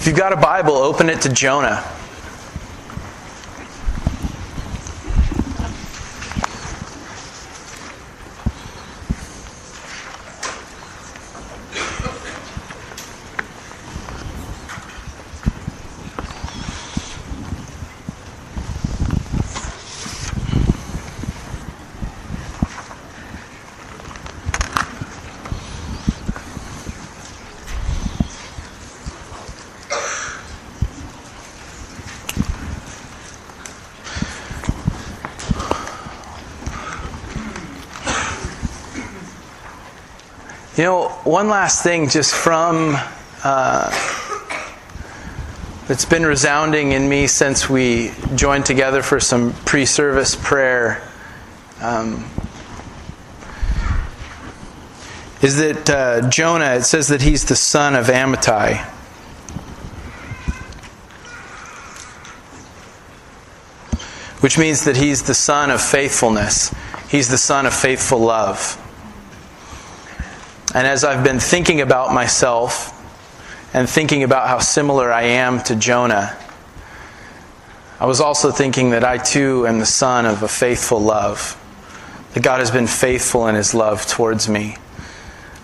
If 0.00 0.06
you've 0.06 0.16
got 0.16 0.32
a 0.32 0.36
Bible, 0.36 0.78
open 0.78 1.10
it 1.10 1.20
to 1.20 1.28
Jonah. 1.28 1.99
You 40.76 40.84
know, 40.84 41.08
one 41.24 41.48
last 41.48 41.82
thing 41.82 42.08
just 42.08 42.32
from 42.32 42.96
uh, 43.42 43.90
that's 45.88 46.04
been 46.04 46.24
resounding 46.24 46.92
in 46.92 47.08
me 47.08 47.26
since 47.26 47.68
we 47.68 48.12
joined 48.36 48.66
together 48.66 49.02
for 49.02 49.18
some 49.18 49.52
pre 49.64 49.84
service 49.84 50.36
prayer 50.36 51.02
um, 51.80 52.24
is 55.42 55.56
that 55.56 55.90
uh, 55.90 56.30
Jonah, 56.30 56.76
it 56.76 56.82
says 56.82 57.08
that 57.08 57.20
he's 57.20 57.46
the 57.46 57.56
son 57.56 57.96
of 57.96 58.06
Amittai. 58.06 58.84
Which 64.40 64.56
means 64.56 64.84
that 64.84 64.96
he's 64.96 65.24
the 65.24 65.34
son 65.34 65.70
of 65.70 65.82
faithfulness. 65.82 66.72
He's 67.08 67.28
the 67.28 67.38
son 67.38 67.66
of 67.66 67.74
faithful 67.74 68.20
love. 68.20 68.79
And 70.72 70.86
as 70.86 71.02
I've 71.02 71.24
been 71.24 71.40
thinking 71.40 71.80
about 71.80 72.14
myself 72.14 72.96
and 73.74 73.90
thinking 73.90 74.22
about 74.22 74.46
how 74.46 74.60
similar 74.60 75.12
I 75.12 75.22
am 75.22 75.60
to 75.64 75.74
Jonah, 75.74 76.36
I 77.98 78.06
was 78.06 78.20
also 78.20 78.52
thinking 78.52 78.90
that 78.90 79.02
I 79.02 79.18
too 79.18 79.66
am 79.66 79.80
the 79.80 79.86
son 79.86 80.26
of 80.26 80.44
a 80.44 80.48
faithful 80.48 81.00
love. 81.00 81.56
That 82.34 82.44
God 82.44 82.60
has 82.60 82.70
been 82.70 82.86
faithful 82.86 83.48
in 83.48 83.56
his 83.56 83.74
love 83.74 84.06
towards 84.06 84.48
me. 84.48 84.76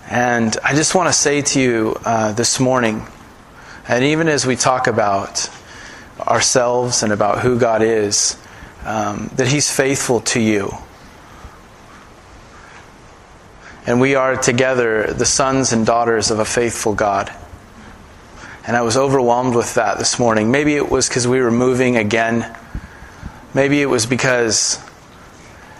And 0.09 0.57
I 0.61 0.75
just 0.75 0.93
want 0.93 1.07
to 1.07 1.13
say 1.13 1.41
to 1.41 1.61
you 1.61 1.95
uh, 2.03 2.33
this 2.33 2.59
morning, 2.59 3.07
and 3.87 4.03
even 4.03 4.27
as 4.27 4.45
we 4.45 4.57
talk 4.57 4.87
about 4.87 5.49
ourselves 6.19 7.01
and 7.01 7.13
about 7.13 7.39
who 7.39 7.57
God 7.57 7.81
is, 7.81 8.37
um, 8.83 9.31
that 9.35 9.47
he's 9.47 9.73
faithful 9.73 10.19
to 10.21 10.41
you 10.41 10.77
and 13.87 14.01
we 14.01 14.15
are 14.15 14.35
together 14.35 15.13
the 15.13 15.25
sons 15.25 15.71
and 15.71 15.85
daughters 15.85 16.29
of 16.29 16.39
a 16.39 16.45
faithful 16.45 16.93
God. 16.93 17.33
And 18.67 18.75
I 18.75 18.81
was 18.81 18.97
overwhelmed 18.97 19.55
with 19.55 19.75
that 19.75 19.97
this 19.97 20.19
morning. 20.19 20.51
Maybe 20.51 20.75
it 20.75 20.91
was 20.91 21.07
because 21.07 21.25
we 21.25 21.39
were 21.39 21.51
moving 21.51 21.95
again. 21.95 22.53
Maybe 23.53 23.81
it 23.81 23.85
was 23.85 24.05
because, 24.05 24.83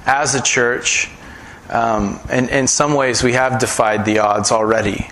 as 0.06 0.36
a 0.36 0.41
church, 0.41 1.12
um, 1.70 2.22
and 2.30 2.50
in 2.50 2.67
some 2.67 2.93
ways 2.93 3.24
we 3.24 3.34
have 3.34 3.60
defied 3.60 4.06
the 4.06 4.20
odds 4.20 4.54
already. 4.54 5.10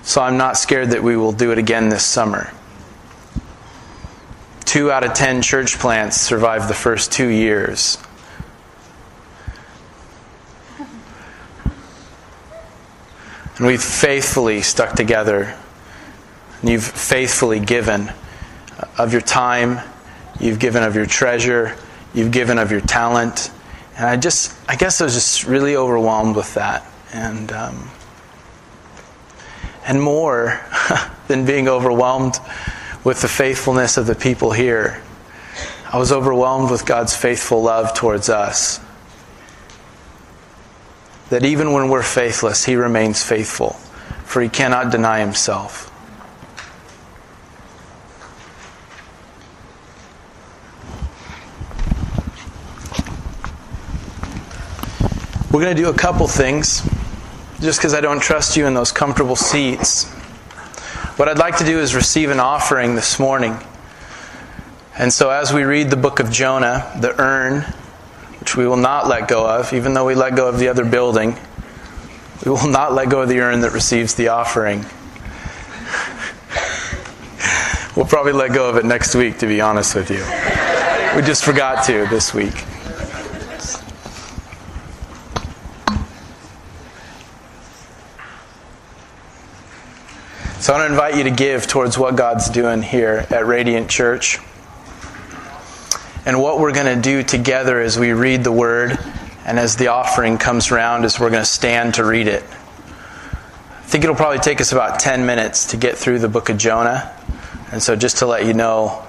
So 0.00 0.22
I'm 0.22 0.38
not 0.38 0.56
scared 0.56 0.92
that 0.92 1.02
we 1.02 1.18
will 1.18 1.32
do 1.32 1.52
it 1.52 1.58
again 1.58 1.90
this 1.90 2.04
summer. 2.04 2.50
Two 4.64 4.90
out 4.90 5.04
of 5.04 5.12
ten 5.12 5.42
church 5.42 5.78
plants 5.78 6.16
survive 6.16 6.66
the 6.66 6.74
first 6.74 7.12
two 7.12 7.28
years. 7.28 7.98
And 13.60 13.66
we've 13.66 13.82
faithfully 13.82 14.62
stuck 14.62 14.94
together. 14.94 15.54
And 16.62 16.70
you've 16.70 16.82
faithfully 16.82 17.60
given 17.60 18.10
of 18.96 19.12
your 19.12 19.20
time, 19.20 19.86
you've 20.40 20.58
given 20.58 20.82
of 20.82 20.96
your 20.96 21.04
treasure, 21.04 21.76
you've 22.14 22.30
given 22.30 22.56
of 22.56 22.70
your 22.70 22.80
talent. 22.80 23.50
And 23.98 24.06
I 24.06 24.16
just, 24.16 24.58
I 24.66 24.76
guess 24.76 25.02
I 25.02 25.04
was 25.04 25.12
just 25.12 25.44
really 25.44 25.76
overwhelmed 25.76 26.36
with 26.36 26.54
that. 26.54 26.86
And, 27.12 27.52
um, 27.52 27.90
and 29.84 30.00
more 30.00 30.58
than 31.28 31.44
being 31.44 31.68
overwhelmed 31.68 32.38
with 33.04 33.20
the 33.20 33.28
faithfulness 33.28 33.98
of 33.98 34.06
the 34.06 34.14
people 34.14 34.52
here, 34.52 35.02
I 35.92 35.98
was 35.98 36.12
overwhelmed 36.12 36.70
with 36.70 36.86
God's 36.86 37.14
faithful 37.14 37.62
love 37.62 37.92
towards 37.92 38.30
us 38.30 38.80
that 41.30 41.44
even 41.44 41.72
when 41.72 41.88
we're 41.88 42.02
faithless, 42.02 42.64
He 42.64 42.76
remains 42.76 43.24
faithful, 43.24 43.70
for 44.24 44.42
He 44.42 44.48
cannot 44.48 44.90
deny 44.92 45.20
Himself. 45.20 45.86
We're 55.52 55.62
going 55.62 55.74
to 55.74 55.82
do 55.82 55.88
a 55.88 55.94
couple 55.94 56.28
things, 56.28 56.82
just 57.60 57.80
because 57.80 57.92
I 57.92 58.00
don't 58.00 58.20
trust 58.20 58.56
you 58.56 58.66
in 58.66 58.74
those 58.74 58.92
comfortable 58.92 59.34
seats. 59.34 60.08
What 61.16 61.28
I'd 61.28 61.38
like 61.38 61.58
to 61.58 61.64
do 61.64 61.80
is 61.80 61.94
receive 61.94 62.30
an 62.30 62.38
offering 62.38 62.94
this 62.94 63.18
morning. 63.18 63.56
And 64.96 65.12
so, 65.12 65.30
as 65.30 65.52
we 65.52 65.64
read 65.64 65.90
the 65.90 65.96
book 65.96 66.20
of 66.20 66.30
Jonah, 66.30 66.92
the 67.00 67.20
urn 67.20 67.64
which 68.40 68.56
we 68.56 68.66
will 68.66 68.76
not 68.76 69.06
let 69.06 69.28
go 69.28 69.46
of, 69.46 69.72
even 69.72 69.94
though 69.94 70.06
we 70.06 70.14
let 70.14 70.34
go 70.34 70.48
of 70.48 70.58
the 70.58 70.68
other 70.68 70.84
building. 70.84 71.36
We 72.44 72.50
will 72.50 72.68
not 72.68 72.94
let 72.94 73.10
go 73.10 73.22
of 73.22 73.28
the 73.28 73.40
urn 73.40 73.60
that 73.60 73.72
receives 73.72 74.14
the 74.14 74.28
offering. 74.28 74.80
we'll 77.96 78.06
probably 78.06 78.32
let 78.32 78.54
go 78.54 78.68
of 78.68 78.76
it 78.76 78.84
next 78.86 79.14
week, 79.14 79.38
to 79.38 79.46
be 79.46 79.60
honest 79.60 79.94
with 79.94 80.10
you. 80.10 80.24
We 81.14 81.26
just 81.26 81.44
forgot 81.44 81.84
to 81.86 82.06
this 82.08 82.32
week. 82.32 82.64
So 90.60 90.74
I 90.74 90.78
want 90.78 90.88
to 90.88 90.92
invite 90.92 91.16
you 91.16 91.24
to 91.24 91.30
give 91.30 91.66
towards 91.66 91.98
what 91.98 92.16
God's 92.16 92.48
doing 92.48 92.82
here 92.82 93.26
at 93.30 93.46
Radiant 93.46 93.90
Church. 93.90 94.38
And 96.26 96.40
what 96.40 96.60
we're 96.60 96.72
going 96.72 96.94
to 96.94 97.00
do 97.00 97.22
together 97.22 97.80
as 97.80 97.98
we 97.98 98.12
read 98.12 98.44
the 98.44 98.52
Word 98.52 98.98
and 99.46 99.58
as 99.58 99.76
the 99.76 99.88
offering 99.88 100.36
comes 100.36 100.70
around 100.70 101.04
is 101.04 101.18
we're 101.18 101.30
going 101.30 101.42
to 101.42 101.48
stand 101.48 101.94
to 101.94 102.04
read 102.04 102.28
it. 102.28 102.42
I 102.42 103.92
think 103.92 104.04
it'll 104.04 104.16
probably 104.16 104.38
take 104.38 104.60
us 104.60 104.72
about 104.72 105.00
10 105.00 105.24
minutes 105.24 105.70
to 105.70 105.78
get 105.78 105.96
through 105.96 106.18
the 106.18 106.28
book 106.28 106.50
of 106.50 106.58
Jonah. 106.58 107.16
And 107.72 107.82
so 107.82 107.96
just 107.96 108.18
to 108.18 108.26
let 108.26 108.44
you 108.44 108.52
know, 108.52 109.02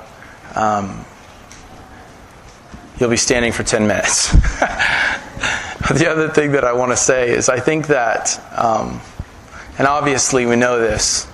um, 0.56 1.06
you'll 2.98 3.10
be 3.10 3.18
standing 3.18 3.52
for 3.52 3.64
10 3.64 3.88
minutes. 3.88 4.32
the 4.32 6.08
other 6.10 6.30
thing 6.30 6.54
that 6.54 6.64
I 6.64 6.72
want 6.74 6.92
to 6.92 6.98
say 6.98 7.30
is 7.30 7.50
I 7.50 7.60
think 7.60 7.88
that, 7.88 8.42
um, 8.58 9.02
and 9.78 9.86
obviously 9.86 10.46
we 10.46 10.56
know 10.56 10.80
this, 10.80 11.28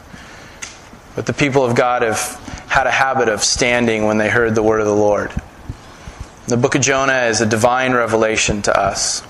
but 1.15 1.27
the 1.27 1.33
people 1.33 1.63
of 1.63 1.75
God 1.75 2.01
have 2.01 2.19
had 2.67 2.87
a 2.87 2.91
habit 2.91 3.29
of 3.29 3.43
standing 3.43 4.05
when 4.05 4.17
they 4.17 4.29
heard 4.29 4.55
the 4.55 4.63
word 4.63 4.79
of 4.79 4.87
the 4.87 4.95
Lord. 4.95 5.31
The 6.47 6.55
book 6.55 6.75
of 6.75 6.81
Jonah 6.81 7.23
is 7.23 7.41
a 7.41 7.45
divine 7.45 7.91
revelation 7.91 8.61
to 8.61 8.79
us. 8.79 9.21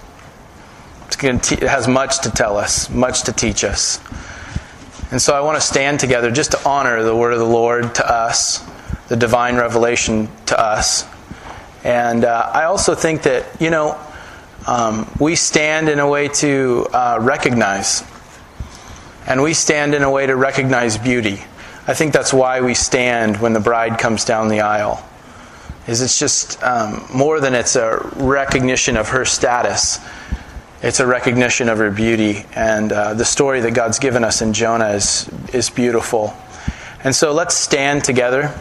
it 1.20 1.64
has 1.64 1.88
much 1.88 2.20
to 2.22 2.30
tell 2.30 2.58
us, 2.58 2.92
much 2.92 3.24
to 3.24 3.34
teach 3.34 3.64
us. 3.64 4.00
And 5.10 5.20
so 5.20 5.34
I 5.34 5.42
want 5.42 5.56
to 5.56 5.62
stand 5.62 6.00
together 6.00 6.30
just 6.30 6.52
to 6.52 6.64
honor 6.64 7.02
the 7.02 7.16
word 7.16 7.34
of 7.34 7.40
the 7.40 7.46
Lord 7.46 7.96
to 7.96 8.08
us, 8.08 8.64
the 9.08 9.16
divine 9.16 9.56
revelation 9.56 10.30
to 10.46 10.60
us. 10.60 11.08
And 11.84 12.24
uh, 12.24 12.52
I 12.54 12.66
also 12.66 12.94
think 12.94 13.24
that, 13.24 13.46
you 13.60 13.72
know, 13.72 14.00
um, 14.68 15.12
we 15.20 15.34
stand 15.34 15.90
in 15.90 15.98
a 15.98 16.08
way 16.08 16.28
to 16.28 16.86
uh, 16.94 17.18
recognize. 17.20 18.04
And 19.26 19.42
we 19.42 19.56
stand 19.56 19.96
in 19.96 20.04
a 20.04 20.12
way 20.12 20.28
to 20.28 20.36
recognize 20.36 21.00
beauty. 21.00 21.42
I 21.88 21.96
think 21.96 22.14
that's 22.14 22.32
why 22.32 22.62
we 22.62 22.76
stand 22.76 23.38
when 23.42 23.54
the 23.54 23.60
bride 23.60 23.98
comes 23.98 24.24
down 24.24 24.50
the 24.50 24.62
aisle. 24.62 25.04
Is 25.88 26.02
it's 26.02 26.20
just 26.20 26.62
um, 26.64 27.06
more 27.14 27.40
than 27.40 27.56
it's 27.56 27.76
a 27.76 28.00
recognition 28.18 28.98
of 28.98 29.10
her 29.10 29.24
status. 29.24 30.00
It's 30.84 31.00
a 31.00 31.08
recognition 31.08 31.70
of 31.70 31.78
her 31.78 31.90
beauty, 31.92 32.46
and 32.54 32.92
uh, 32.92 33.14
the 33.14 33.26
story 33.26 33.62
that 33.62 33.72
God's 33.72 33.98
given 33.98 34.24
us 34.24 34.42
in 34.42 34.54
Jonah 34.54 34.90
is 34.90 35.30
is 35.54 35.70
beautiful. 35.70 36.36
And 37.04 37.16
so 37.16 37.32
let's 37.32 37.56
stand 37.56 38.04
together. 38.04 38.54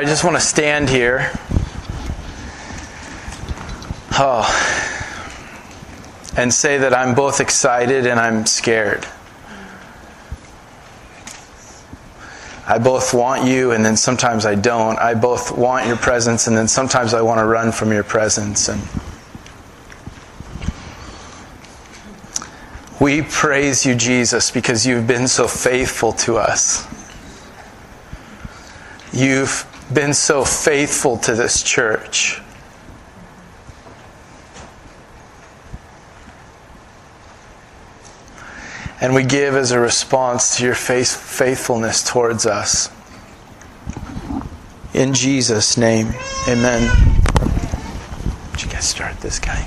I 0.00 0.04
just 0.04 0.24
want 0.24 0.34
to 0.34 0.40
stand 0.40 0.88
here. 0.88 1.30
Oh, 4.12 4.48
and 6.38 6.54
say 6.54 6.78
that 6.78 6.94
I'm 6.94 7.14
both 7.14 7.38
excited 7.38 8.06
and 8.06 8.18
I'm 8.18 8.46
scared. 8.46 9.06
I 12.66 12.78
both 12.78 13.12
want 13.12 13.44
you 13.44 13.72
and 13.72 13.84
then 13.84 13.94
sometimes 13.94 14.46
I 14.46 14.54
don't. 14.54 14.98
I 14.98 15.12
both 15.12 15.54
want 15.54 15.86
your 15.86 15.98
presence 15.98 16.46
and 16.46 16.56
then 16.56 16.66
sometimes 16.66 17.12
I 17.12 17.20
want 17.20 17.38
to 17.40 17.44
run 17.44 17.70
from 17.70 17.92
your 17.92 18.02
presence 18.02 18.70
and 18.70 18.80
We 22.98 23.20
praise 23.20 23.84
you 23.84 23.94
Jesus 23.94 24.50
because 24.50 24.86
you've 24.86 25.06
been 25.06 25.28
so 25.28 25.46
faithful 25.46 26.14
to 26.14 26.38
us. 26.38 26.86
You've 29.12 29.66
been 29.92 30.14
so 30.14 30.44
faithful 30.44 31.16
to 31.18 31.34
this 31.34 31.62
church. 31.62 32.40
And 39.00 39.14
we 39.14 39.24
give 39.24 39.56
as 39.56 39.72
a 39.72 39.80
response 39.80 40.56
to 40.58 40.64
your 40.64 40.74
faithfulness 40.74 42.04
towards 42.04 42.46
us. 42.46 42.90
In 44.92 45.14
Jesus' 45.14 45.76
name, 45.76 46.08
amen. 46.46 46.90
Did 48.52 48.62
you 48.62 48.68
guys 48.68 48.84
start 48.84 49.18
this 49.20 49.38
guy? 49.38 49.66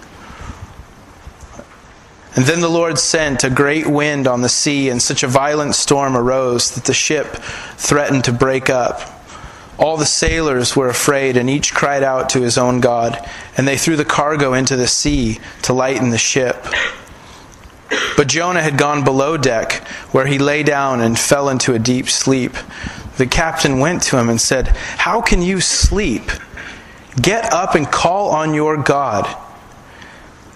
And 2.35 2.45
then 2.45 2.61
the 2.61 2.69
Lord 2.69 2.97
sent 2.97 3.43
a 3.43 3.49
great 3.49 3.87
wind 3.87 4.25
on 4.25 4.41
the 4.41 4.49
sea, 4.49 4.89
and 4.89 5.01
such 5.01 5.23
a 5.23 5.27
violent 5.27 5.75
storm 5.75 6.15
arose 6.15 6.71
that 6.71 6.85
the 6.85 6.93
ship 6.93 7.35
threatened 7.75 8.23
to 8.25 8.31
break 8.31 8.69
up. 8.69 9.01
All 9.77 9.97
the 9.97 10.05
sailors 10.05 10.75
were 10.75 10.87
afraid, 10.87 11.35
and 11.35 11.49
each 11.49 11.73
cried 11.73 12.03
out 12.03 12.29
to 12.29 12.41
his 12.41 12.57
own 12.57 12.79
God, 12.79 13.17
and 13.57 13.67
they 13.67 13.77
threw 13.77 13.97
the 13.97 14.05
cargo 14.05 14.53
into 14.53 14.77
the 14.77 14.87
sea 14.87 15.39
to 15.63 15.73
lighten 15.73 16.11
the 16.11 16.17
ship. 16.17 16.65
But 18.15 18.27
Jonah 18.27 18.61
had 18.61 18.77
gone 18.77 19.03
below 19.03 19.35
deck, 19.35 19.85
where 20.11 20.27
he 20.27 20.37
lay 20.39 20.63
down 20.63 21.01
and 21.01 21.19
fell 21.19 21.49
into 21.49 21.73
a 21.73 21.79
deep 21.79 22.07
sleep. 22.07 22.53
The 23.17 23.27
captain 23.27 23.79
went 23.79 24.03
to 24.03 24.17
him 24.17 24.29
and 24.29 24.39
said, 24.39 24.67
How 24.67 25.21
can 25.21 25.41
you 25.41 25.59
sleep? 25.59 26.31
Get 27.21 27.51
up 27.51 27.75
and 27.75 27.91
call 27.91 28.29
on 28.29 28.53
your 28.53 28.77
God. 28.77 29.27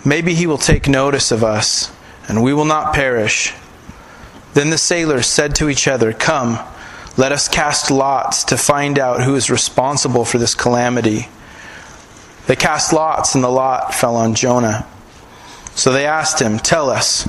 Maybe 0.05 0.35
he 0.35 0.45
will 0.45 0.59
take 0.59 0.87
notice 0.87 1.31
of 1.31 1.43
us, 1.43 1.91
and 2.27 2.43
we 2.43 2.53
will 2.53 2.65
not 2.65 2.93
perish. 2.93 3.53
Then 4.53 4.69
the 4.69 4.77
sailors 4.77 5.25
said 5.25 5.55
to 5.55 5.67
each 5.67 5.87
other, 5.87 6.13
Come, 6.13 6.59
let 7.17 7.31
us 7.31 7.47
cast 7.47 7.89
lots 7.89 8.43
to 8.45 8.57
find 8.57 8.99
out 8.99 9.23
who 9.23 9.35
is 9.35 9.49
responsible 9.49 10.23
for 10.23 10.37
this 10.37 10.53
calamity. 10.53 11.27
They 12.45 12.55
cast 12.55 12.93
lots, 12.93 13.33
and 13.33 13.43
the 13.43 13.49
lot 13.49 13.95
fell 13.95 14.15
on 14.15 14.35
Jonah. 14.35 14.85
So 15.73 15.91
they 15.91 16.05
asked 16.05 16.39
him, 16.39 16.59
Tell 16.59 16.89
us, 16.89 17.27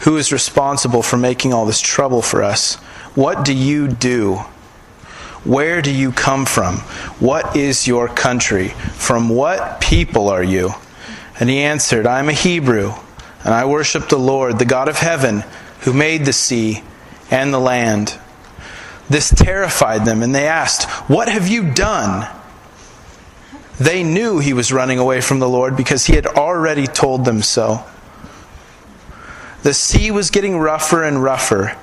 who 0.00 0.18
is 0.18 0.30
responsible 0.30 1.02
for 1.02 1.16
making 1.16 1.54
all 1.54 1.64
this 1.64 1.80
trouble 1.80 2.20
for 2.20 2.42
us? 2.42 2.74
What 3.14 3.44
do 3.44 3.54
you 3.54 3.88
do? 3.88 4.36
Where 5.44 5.80
do 5.80 5.90
you 5.90 6.12
come 6.12 6.44
from? 6.44 6.76
What 7.20 7.56
is 7.56 7.88
your 7.88 8.06
country? 8.06 8.68
From 8.68 9.30
what 9.30 9.80
people 9.80 10.28
are 10.28 10.42
you? 10.42 10.74
And 11.40 11.48
he 11.48 11.58
answered, 11.58 12.06
I 12.06 12.18
am 12.18 12.28
a 12.28 12.32
Hebrew, 12.32 12.94
and 13.44 13.54
I 13.54 13.64
worship 13.64 14.08
the 14.08 14.18
Lord, 14.18 14.58
the 14.58 14.64
God 14.64 14.88
of 14.88 14.98
heaven, 14.98 15.44
who 15.80 15.92
made 15.92 16.24
the 16.24 16.32
sea 16.32 16.82
and 17.30 17.52
the 17.52 17.60
land. 17.60 18.18
This 19.08 19.30
terrified 19.30 20.04
them, 20.04 20.22
and 20.22 20.34
they 20.34 20.46
asked, 20.46 20.84
What 21.08 21.28
have 21.28 21.48
you 21.48 21.72
done? 21.72 22.28
They 23.78 24.02
knew 24.02 24.40
he 24.40 24.52
was 24.52 24.72
running 24.72 24.98
away 24.98 25.20
from 25.20 25.38
the 25.38 25.48
Lord 25.48 25.76
because 25.76 26.06
he 26.06 26.16
had 26.16 26.26
already 26.26 26.86
told 26.86 27.24
them 27.24 27.42
so. 27.42 27.84
The 29.62 29.74
sea 29.74 30.10
was 30.10 30.30
getting 30.30 30.58
rougher 30.58 31.04
and 31.04 31.22
rougher. 31.22 31.76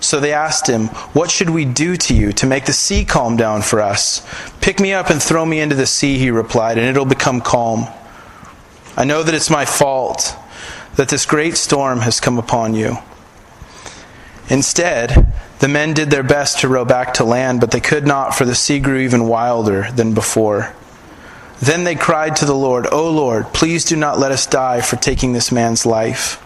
So 0.00 0.20
they 0.20 0.32
asked 0.32 0.68
him, 0.68 0.88
What 1.14 1.30
should 1.30 1.50
we 1.50 1.64
do 1.64 1.96
to 1.96 2.14
you 2.14 2.32
to 2.32 2.46
make 2.46 2.66
the 2.66 2.72
sea 2.72 3.04
calm 3.04 3.36
down 3.36 3.62
for 3.62 3.80
us? 3.80 4.26
Pick 4.60 4.80
me 4.80 4.92
up 4.92 5.08
and 5.08 5.22
throw 5.22 5.46
me 5.46 5.60
into 5.60 5.74
the 5.74 5.86
sea, 5.86 6.18
he 6.18 6.30
replied, 6.30 6.78
and 6.78 6.86
it'll 6.86 7.04
become 7.04 7.40
calm. 7.40 7.86
I 8.96 9.04
know 9.04 9.22
that 9.22 9.34
it's 9.34 9.50
my 9.50 9.64
fault 9.64 10.34
that 10.94 11.10
this 11.10 11.26
great 11.26 11.56
storm 11.56 12.00
has 12.00 12.20
come 12.20 12.38
upon 12.38 12.74
you. 12.74 12.96
Instead, 14.48 15.32
the 15.58 15.68
men 15.68 15.92
did 15.92 16.10
their 16.10 16.22
best 16.22 16.60
to 16.60 16.68
row 16.68 16.84
back 16.84 17.14
to 17.14 17.24
land, 17.24 17.60
but 17.60 17.70
they 17.70 17.80
could 17.80 18.06
not, 18.06 18.34
for 18.34 18.44
the 18.44 18.54
sea 18.54 18.78
grew 18.78 18.98
even 18.98 19.28
wilder 19.28 19.90
than 19.92 20.14
before. 20.14 20.74
Then 21.60 21.84
they 21.84 21.94
cried 21.94 22.36
to 22.36 22.44
the 22.44 22.54
Lord, 22.54 22.86
O 22.92 23.10
Lord, 23.10 23.52
please 23.52 23.84
do 23.84 23.96
not 23.96 24.18
let 24.18 24.32
us 24.32 24.46
die 24.46 24.80
for 24.80 24.96
taking 24.96 25.32
this 25.32 25.50
man's 25.50 25.86
life. 25.86 26.42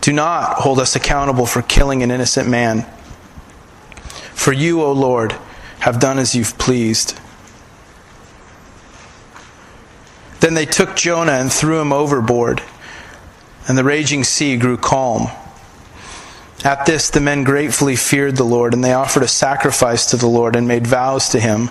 Do 0.00 0.12
not 0.12 0.58
hold 0.58 0.78
us 0.78 0.96
accountable 0.96 1.46
for 1.46 1.62
killing 1.62 2.02
an 2.02 2.10
innocent 2.10 2.48
man. 2.48 2.86
For 4.34 4.52
you, 4.52 4.82
O 4.82 4.92
Lord, 4.92 5.32
have 5.80 6.00
done 6.00 6.18
as 6.18 6.34
you've 6.34 6.58
pleased. 6.58 7.18
Then 10.42 10.54
they 10.54 10.66
took 10.66 10.96
Jonah 10.96 11.34
and 11.34 11.52
threw 11.52 11.80
him 11.80 11.92
overboard, 11.92 12.64
and 13.68 13.78
the 13.78 13.84
raging 13.84 14.24
sea 14.24 14.56
grew 14.56 14.76
calm. 14.76 15.28
At 16.64 16.84
this, 16.84 17.10
the 17.10 17.20
men 17.20 17.44
gratefully 17.44 17.94
feared 17.94 18.36
the 18.36 18.42
Lord, 18.42 18.74
and 18.74 18.82
they 18.82 18.92
offered 18.92 19.22
a 19.22 19.28
sacrifice 19.28 20.04
to 20.06 20.16
the 20.16 20.26
Lord 20.26 20.56
and 20.56 20.66
made 20.66 20.84
vows 20.84 21.28
to 21.28 21.38
him. 21.38 21.70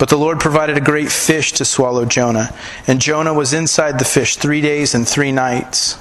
But 0.00 0.08
the 0.08 0.18
Lord 0.18 0.40
provided 0.40 0.76
a 0.78 0.80
great 0.80 1.12
fish 1.12 1.52
to 1.52 1.64
swallow 1.64 2.04
Jonah, 2.04 2.52
and 2.88 3.00
Jonah 3.00 3.32
was 3.32 3.52
inside 3.52 4.00
the 4.00 4.04
fish 4.04 4.34
three 4.34 4.60
days 4.60 4.92
and 4.92 5.06
three 5.06 5.30
nights. 5.30 5.96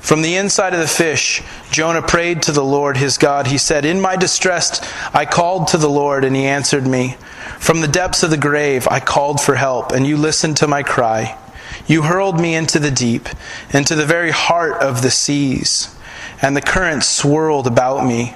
From 0.00 0.20
the 0.20 0.36
inside 0.36 0.74
of 0.74 0.80
the 0.80 0.86
fish, 0.86 1.42
Jonah 1.70 2.02
prayed 2.02 2.42
to 2.42 2.52
the 2.52 2.62
Lord 2.62 2.98
his 2.98 3.16
God. 3.16 3.46
He 3.46 3.56
said, 3.56 3.86
In 3.86 4.02
my 4.02 4.16
distress, 4.16 4.86
I 5.14 5.24
called 5.24 5.68
to 5.68 5.78
the 5.78 5.88
Lord, 5.88 6.24
and 6.24 6.36
he 6.36 6.44
answered 6.44 6.86
me. 6.86 7.16
From 7.58 7.80
the 7.80 7.88
depths 7.88 8.22
of 8.22 8.30
the 8.30 8.36
grave, 8.36 8.86
I 8.90 9.00
called 9.00 9.40
for 9.40 9.54
help, 9.54 9.92
and 9.92 10.06
you 10.06 10.16
listened 10.16 10.56
to 10.58 10.66
my 10.66 10.82
cry. 10.82 11.38
You 11.86 12.02
hurled 12.02 12.40
me 12.40 12.54
into 12.54 12.78
the 12.78 12.90
deep, 12.90 13.28
into 13.72 13.94
the 13.94 14.06
very 14.06 14.30
heart 14.30 14.82
of 14.82 15.02
the 15.02 15.10
seas, 15.10 15.94
and 16.40 16.56
the 16.56 16.62
currents 16.62 17.06
swirled 17.06 17.66
about 17.66 18.06
me. 18.06 18.34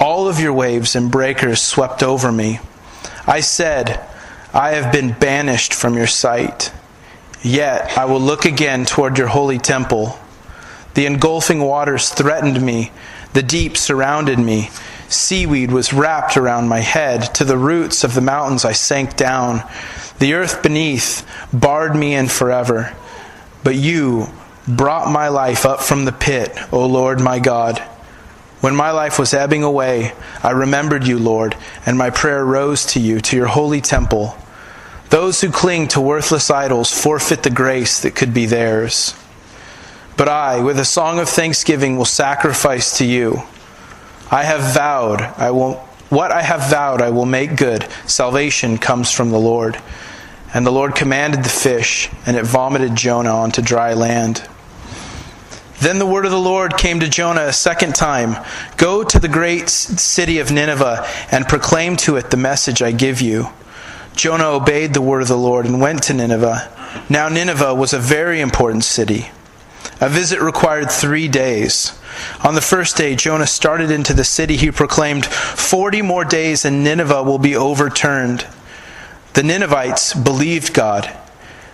All 0.00 0.28
of 0.28 0.38
your 0.38 0.52
waves 0.52 0.94
and 0.94 1.10
breakers 1.10 1.60
swept 1.60 2.02
over 2.02 2.30
me. 2.30 2.60
I 3.26 3.40
said, 3.40 4.04
I 4.54 4.70
have 4.70 4.92
been 4.92 5.12
banished 5.12 5.74
from 5.74 5.94
your 5.94 6.06
sight. 6.06 6.72
Yet 7.42 7.96
I 7.96 8.04
will 8.06 8.20
look 8.20 8.44
again 8.44 8.84
toward 8.84 9.18
your 9.18 9.28
holy 9.28 9.58
temple. 9.58 10.18
The 10.94 11.06
engulfing 11.06 11.60
waters 11.60 12.08
threatened 12.08 12.60
me, 12.60 12.90
the 13.32 13.42
deep 13.42 13.76
surrounded 13.76 14.38
me. 14.38 14.70
Seaweed 15.08 15.72
was 15.72 15.92
wrapped 15.92 16.36
around 16.36 16.68
my 16.68 16.80
head. 16.80 17.34
To 17.36 17.44
the 17.44 17.58
roots 17.58 18.04
of 18.04 18.14
the 18.14 18.20
mountains 18.20 18.64
I 18.64 18.72
sank 18.72 19.16
down. 19.16 19.62
The 20.18 20.34
earth 20.34 20.62
beneath 20.62 21.26
barred 21.52 21.96
me 21.96 22.14
in 22.14 22.28
forever. 22.28 22.94
But 23.64 23.76
you 23.76 24.28
brought 24.66 25.10
my 25.10 25.28
life 25.28 25.64
up 25.64 25.80
from 25.80 26.04
the 26.04 26.12
pit, 26.12 26.56
O 26.72 26.86
Lord 26.86 27.20
my 27.20 27.38
God. 27.38 27.78
When 28.60 28.74
my 28.74 28.90
life 28.90 29.18
was 29.18 29.32
ebbing 29.32 29.62
away, 29.62 30.12
I 30.42 30.50
remembered 30.50 31.06
you, 31.06 31.18
Lord, 31.18 31.56
and 31.86 31.96
my 31.96 32.10
prayer 32.10 32.44
rose 32.44 32.84
to 32.86 33.00
you, 33.00 33.20
to 33.20 33.36
your 33.36 33.46
holy 33.46 33.80
temple. 33.80 34.36
Those 35.10 35.40
who 35.40 35.50
cling 35.50 35.88
to 35.88 36.00
worthless 36.00 36.50
idols 36.50 36.92
forfeit 36.92 37.44
the 37.44 37.50
grace 37.50 38.00
that 38.02 38.14
could 38.14 38.34
be 38.34 38.46
theirs. 38.46 39.14
But 40.16 40.28
I, 40.28 40.60
with 40.60 40.78
a 40.80 40.84
song 40.84 41.20
of 41.20 41.28
thanksgiving, 41.28 41.96
will 41.96 42.04
sacrifice 42.04 42.98
to 42.98 43.04
you. 43.04 43.42
I 44.30 44.44
have 44.44 44.74
vowed, 44.74 45.20
I 45.20 45.50
will, 45.50 45.74
what 46.10 46.30
I 46.30 46.42
have 46.42 46.70
vowed, 46.70 47.00
I 47.00 47.10
will 47.10 47.26
make 47.26 47.56
good. 47.56 47.86
Salvation 48.06 48.78
comes 48.78 49.10
from 49.10 49.30
the 49.30 49.38
Lord. 49.38 49.80
And 50.52 50.66
the 50.66 50.72
Lord 50.72 50.94
commanded 50.94 51.44
the 51.44 51.50
fish, 51.50 52.10
and 52.26 52.36
it 52.36 52.44
vomited 52.44 52.96
Jonah 52.96 53.34
onto 53.34 53.60
dry 53.60 53.92
land. 53.92 54.48
Then 55.80 55.98
the 55.98 56.06
word 56.06 56.24
of 56.24 56.30
the 56.30 56.40
Lord 56.40 56.76
came 56.76 57.00
to 57.00 57.08
Jonah 57.08 57.42
a 57.42 57.52
second 57.52 57.94
time 57.94 58.36
Go 58.76 59.04
to 59.04 59.18
the 59.18 59.28
great 59.28 59.68
city 59.68 60.38
of 60.38 60.50
Nineveh 60.50 61.06
and 61.30 61.46
proclaim 61.46 61.96
to 61.98 62.16
it 62.16 62.30
the 62.30 62.36
message 62.36 62.82
I 62.82 62.92
give 62.92 63.20
you. 63.20 63.48
Jonah 64.16 64.48
obeyed 64.48 64.94
the 64.94 65.02
word 65.02 65.22
of 65.22 65.28
the 65.28 65.36
Lord 65.36 65.66
and 65.66 65.80
went 65.80 66.02
to 66.04 66.14
Nineveh. 66.14 67.04
Now, 67.08 67.28
Nineveh 67.28 67.74
was 67.74 67.92
a 67.92 67.98
very 67.98 68.40
important 68.40 68.82
city. 68.82 69.30
A 70.00 70.08
visit 70.08 70.40
required 70.40 70.90
three 70.90 71.28
days. 71.28 71.98
On 72.44 72.54
the 72.54 72.60
first 72.60 72.96
day, 72.96 73.16
Jonah 73.16 73.46
started 73.46 73.90
into 73.90 74.14
the 74.14 74.24
city. 74.24 74.56
He 74.56 74.70
proclaimed, 74.70 75.26
Forty 75.26 76.02
more 76.02 76.24
days 76.24 76.64
and 76.64 76.84
Nineveh 76.84 77.22
will 77.22 77.38
be 77.38 77.56
overturned. 77.56 78.46
The 79.34 79.42
Ninevites 79.42 80.14
believed 80.14 80.74
God. 80.74 81.14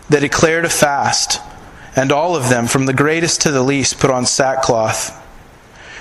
They 0.09 0.21
declared 0.21 0.65
a 0.65 0.71
fast 0.71 1.41
and 1.97 2.11
all 2.11 2.37
of 2.37 2.49
them, 2.49 2.67
from 2.67 2.87
the 2.87 2.93
greatest 2.93 3.43
to 3.43 3.51
the 3.51 3.63
least, 3.63 4.01
put 4.01 4.11
on 4.11 4.27
sackcloth. 4.27 5.21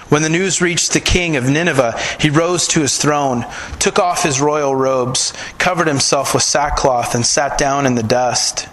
When 0.09 0.21
the 0.21 0.29
news 0.29 0.61
reached 0.61 0.93
the 0.93 0.99
king 0.99 1.35
of 1.35 1.49
Nineveh, 1.49 1.99
he 2.19 2.29
rose 2.29 2.67
to 2.69 2.81
his 2.81 2.97
throne, 2.97 3.45
took 3.79 3.99
off 3.99 4.23
his 4.23 4.41
royal 4.41 4.75
robes, 4.75 5.33
covered 5.57 5.87
himself 5.87 6.33
with 6.33 6.43
sackcloth, 6.43 7.15
and 7.15 7.25
sat 7.25 7.57
down 7.57 7.85
in 7.85 7.95
the 7.95 8.03
dust. 8.03 8.67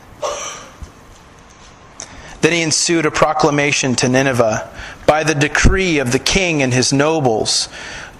Then 2.40 2.52
he 2.52 2.62
ensued 2.62 3.06
a 3.06 3.10
proclamation 3.10 3.94
to 3.96 4.08
Nineveh 4.08 4.70
by 5.06 5.24
the 5.24 5.34
decree 5.34 5.98
of 5.98 6.12
the 6.12 6.18
king 6.18 6.62
and 6.62 6.72
his 6.72 6.92
nobles 6.92 7.68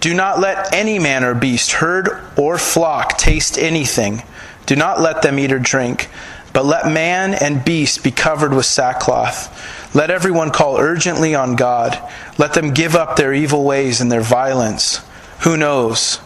Do 0.01 0.15
not 0.15 0.41
let 0.41 0.73
any 0.73 0.99
man 0.99 1.25
or 1.25 1.35
beast, 1.35 1.73
herd 1.73 2.09
or 2.37 2.59
flock, 2.59 3.19
taste 3.19 3.59
anything. 3.59 4.23
Do 4.67 4.77
not 4.77 5.01
let 5.01 5.23
them 5.23 5.39
eat 5.39 5.53
or 5.53 5.59
drink 5.59 6.09
but 6.53 6.65
let 6.65 6.91
man 6.91 7.35
and 7.35 7.65
beast 7.65 8.03
be 8.03 8.11
covered 8.11 8.53
with 8.53 8.67
sackcloth. 8.67 9.95
Let 9.95 10.11
everyone 10.11 10.51
call 10.51 10.79
urgently 10.79 11.35
on 11.35 11.57
God. 11.57 11.99
Let 12.39 12.55
them 12.55 12.75
give 12.75 12.97
up 12.97 13.17
their 13.17 13.33
evil 13.33 13.65
ways 13.65 14.01
and 14.01 14.11
their 14.11 14.21
violence. 14.21 15.01
Who 15.43 15.57
knows? 15.57 16.21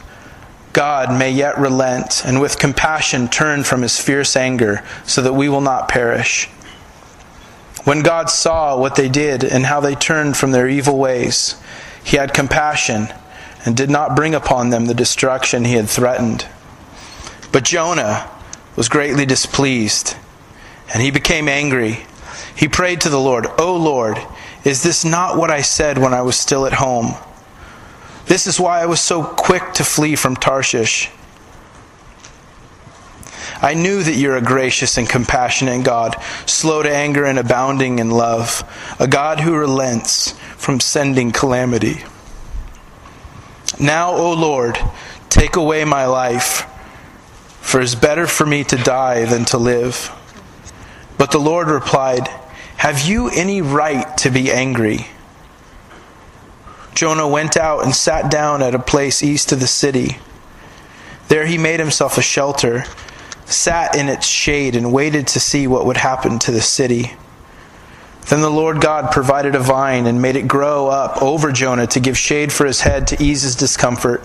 God 0.73 1.17
may 1.17 1.31
yet 1.31 1.59
relent 1.59 2.25
and 2.25 2.41
with 2.41 2.59
compassion 2.59 3.29
turn 3.29 3.63
from 3.65 3.83
his 3.83 4.01
fierce 4.01 4.35
anger 4.35 4.83
so 5.05 5.23
that 5.23 5.35
we 5.35 5.49
will 5.49 5.61
not 5.61 5.89
perish. 5.89 6.49
When 7.85 8.03
God 8.03 8.31
saw 8.31 8.79
what 8.79 8.97
they 8.97 9.09
did 9.09 9.45
and 9.45 9.67
how 9.67 9.81
they 9.81 9.95
turned 9.95 10.37
from 10.37 10.53
their 10.53 10.69
evil 10.69 10.99
ways, 10.99 11.61
he 12.03 12.17
had 12.17 12.35
compassion 12.35 13.09
and 13.65 13.77
did 13.77 13.91
not 13.91 14.17
bring 14.17 14.35
upon 14.35 14.71
them 14.71 14.87
the 14.87 14.95
destruction 14.95 15.65
he 15.65 15.75
had 15.75 15.89
threatened. 15.89 16.47
But 17.53 17.65
Jonah, 17.65 18.31
was 18.77 18.89
greatly 18.89 19.27
displeased, 19.27 20.17
and 20.93 21.03
he 21.03 21.11
became 21.11 21.49
angry. 21.49 22.07
He 22.57 22.69
prayed 22.69 23.01
to 23.03 23.09
the 23.09 23.21
Lord, 23.21 23.47
O 23.59 23.77
Lord, 23.77 24.19
is 24.65 24.83
this 24.83 25.05
not 25.05 25.37
what 25.37 25.51
I 25.51 25.61
said 25.61 25.99
when 25.99 26.15
I 26.15 26.23
was 26.23 26.37
still 26.37 26.67
at 26.67 26.73
home? 26.73 27.15
This 28.27 28.47
is 28.47 28.59
why 28.59 28.81
I 28.81 28.87
was 28.87 29.01
so 29.01 29.23
quick 29.23 29.75
to 29.75 29.85
flee 29.85 30.17
from 30.17 30.35
Tarshish. 30.35 31.11
I 33.65 33.75
knew 33.75 34.03
that 34.03 34.15
you're 34.15 34.37
a 34.37 34.43
gracious 34.43 34.99
and 34.99 35.09
compassionate 35.09 35.85
God, 35.85 36.17
slow 36.47 36.83
to 36.83 36.95
anger 36.95 37.25
and 37.25 37.39
abounding 37.39 37.99
in 37.99 38.11
love, 38.11 38.63
a 39.01 39.09
God 39.09 39.41
who 39.41 39.57
relents 39.57 40.33
from 40.57 40.79
sending 40.79 41.33
calamity. 41.33 42.05
Now, 43.81 44.13
O 44.13 44.35
Lord, 44.35 44.79
take 45.31 45.57
away 45.57 45.85
my 45.85 46.07
life 46.07 46.71
for 47.65 47.81
it 47.81 47.85
is 47.85 47.95
better 47.97 48.27
for 48.27 48.47
me 48.47 48.63
to 48.63 48.77
die 48.77 49.25
than 49.25 49.47
to 49.47 49.59
live. 49.59 50.13
But 51.19 51.33
the 51.33 51.39
Lord 51.39 51.67
replied, 51.67 52.29
Have 52.77 53.01
you 53.01 53.31
any 53.31 53.63
right 53.63 54.17
to 54.19 54.31
be 54.31 54.53
angry? 54.53 55.09
Jonah 56.95 57.27
went 57.27 57.57
out 57.57 57.83
and 57.83 57.93
sat 57.93 58.31
down 58.31 58.63
at 58.63 58.75
a 58.75 58.79
place 58.79 59.23
east 59.25 59.51
of 59.51 59.59
the 59.59 59.67
city. 59.67 60.19
There 61.29 61.47
he 61.47 61.59
made 61.59 61.81
himself 61.81 62.19
a 62.19 62.23
shelter, 62.23 62.85
sat 63.55 63.97
in 63.97 64.09
its 64.09 64.27
shade, 64.27 64.77
and 64.77 64.93
waited 64.93 65.27
to 65.29 65.41
see 65.41 65.67
what 65.67 65.87
would 65.87 65.97
happen 65.97 66.39
to 66.41 66.51
the 66.51 66.61
city. 66.61 67.13
Then 68.29 68.41
the 68.41 68.51
Lord 68.51 68.81
God 68.81 69.13
provided 69.13 69.55
a 69.55 69.61
vine 69.61 70.07
and 70.07 70.23
made 70.23 70.37
it 70.37 70.49
grow 70.49 70.89
up 70.89 71.23
over 71.23 71.53
Jonah 71.53 71.87
to 71.89 72.01
give 72.01 72.17
shade 72.17 72.53
for 72.53 72.65
his 72.67 72.81
head 72.81 73.07
to 73.09 73.23
ease 73.23 73.43
his 73.43 73.55
discomfort. 73.55 74.23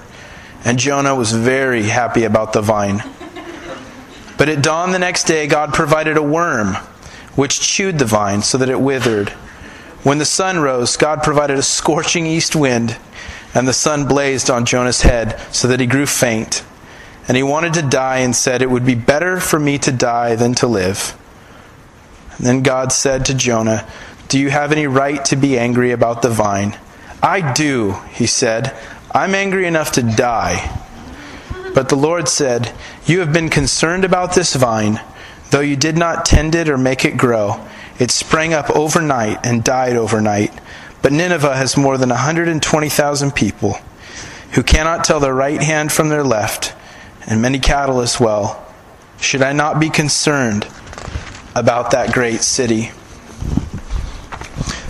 And 0.63 0.79
Jonah 0.79 1.15
was 1.15 1.31
very 1.31 1.83
happy 1.83 2.23
about 2.23 2.53
the 2.53 2.61
vine. 2.61 3.03
But 4.37 4.47
at 4.47 4.63
dawn 4.63 4.91
the 4.91 4.99
next 4.99 5.25
day, 5.25 5.47
God 5.47 5.73
provided 5.73 6.15
a 6.15 6.23
worm 6.23 6.75
which 7.35 7.59
chewed 7.59 7.99
the 7.99 8.05
vine 8.05 8.41
so 8.41 8.57
that 8.57 8.69
it 8.69 8.79
withered. 8.79 9.29
When 10.03 10.17
the 10.17 10.25
sun 10.25 10.59
rose, 10.59 10.95
God 10.95 11.23
provided 11.23 11.57
a 11.57 11.61
scorching 11.61 12.25
east 12.25 12.55
wind, 12.55 12.97
and 13.53 13.67
the 13.67 13.73
sun 13.73 14.07
blazed 14.07 14.49
on 14.49 14.65
Jonah's 14.65 15.01
head 15.01 15.39
so 15.53 15.67
that 15.67 15.81
he 15.81 15.87
grew 15.87 16.05
faint. 16.05 16.63
And 17.29 17.37
he 17.37 17.43
wanted 17.43 17.75
to 17.75 17.83
die 17.83 18.17
and 18.17 18.35
said, 18.35 18.61
It 18.61 18.71
would 18.71 18.85
be 18.85 18.95
better 18.95 19.39
for 19.39 19.59
me 19.59 19.77
to 19.77 19.91
die 19.91 20.35
than 20.35 20.55
to 20.55 20.67
live. 20.67 21.15
And 22.37 22.47
then 22.47 22.63
God 22.63 22.91
said 22.91 23.23
to 23.25 23.35
Jonah, 23.35 23.87
Do 24.27 24.39
you 24.39 24.49
have 24.49 24.71
any 24.71 24.87
right 24.87 25.23
to 25.25 25.35
be 25.35 25.57
angry 25.57 25.91
about 25.91 26.23
the 26.23 26.29
vine? 26.29 26.77
I 27.21 27.53
do, 27.53 27.97
he 28.09 28.25
said. 28.25 28.75
I'm 29.11 29.35
angry 29.35 29.67
enough 29.67 29.91
to 29.93 30.01
die. 30.01 30.75
But 31.75 31.89
the 31.89 31.95
Lord 31.95 32.27
said, 32.27 32.73
You 33.05 33.19
have 33.19 33.31
been 33.31 33.49
concerned 33.49 34.05
about 34.05 34.33
this 34.33 34.55
vine, 34.55 34.99
though 35.51 35.59
you 35.59 35.75
did 35.75 35.97
not 35.97 36.25
tend 36.25 36.55
it 36.55 36.67
or 36.67 36.79
make 36.79 37.05
it 37.05 37.15
grow. 37.15 37.63
It 37.99 38.09
sprang 38.09 38.53
up 38.53 38.71
overnight 38.71 39.45
and 39.45 39.63
died 39.63 39.97
overnight. 39.97 40.51
But 41.03 41.11
Nineveh 41.11 41.55
has 41.55 41.77
more 41.77 41.97
than 41.97 42.09
120,000 42.09 43.35
people 43.35 43.77
who 44.53 44.63
cannot 44.63 45.03
tell 45.03 45.19
their 45.19 45.35
right 45.35 45.61
hand 45.61 45.91
from 45.91 46.09
their 46.09 46.23
left, 46.23 46.73
and 47.29 47.41
many 47.41 47.59
cattle 47.59 48.01
as 48.01 48.19
well. 48.19 48.65
Should 49.21 49.43
I 49.43 49.53
not 49.53 49.79
be 49.79 49.89
concerned 49.89 50.67
about 51.55 51.91
that 51.91 52.13
great 52.13 52.41
city? 52.41 52.91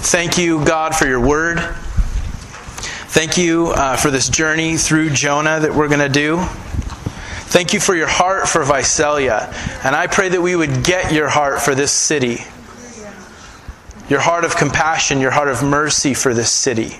Thank 0.01 0.37
you, 0.37 0.63
God, 0.65 0.95
for 0.95 1.05
your 1.05 1.19
word. 1.19 1.59
Thank 1.59 3.37
you 3.37 3.67
uh, 3.67 3.97
for 3.97 4.09
this 4.09 4.29
journey 4.29 4.77
through 4.77 5.09
Jonah 5.09 5.59
that 5.59 5.75
we're 5.75 5.89
going 5.89 5.99
to 5.99 6.09
do. 6.09 6.37
Thank 7.49 7.73
you 7.73 7.79
for 7.79 7.95
your 7.95 8.07
heart 8.07 8.47
for 8.47 8.63
Visalia. 8.63 9.53
And 9.83 9.95
I 9.95 10.07
pray 10.07 10.29
that 10.29 10.41
we 10.41 10.55
would 10.55 10.83
get 10.83 11.11
your 11.11 11.27
heart 11.27 11.61
for 11.61 11.75
this 11.75 11.91
city. 11.91 12.37
Your 14.07 14.19
heart 14.19 14.45
of 14.45 14.55
compassion, 14.55 15.19
your 15.19 15.31
heart 15.31 15.49
of 15.49 15.61
mercy 15.61 16.13
for 16.13 16.33
this 16.33 16.51
city. 16.51 16.97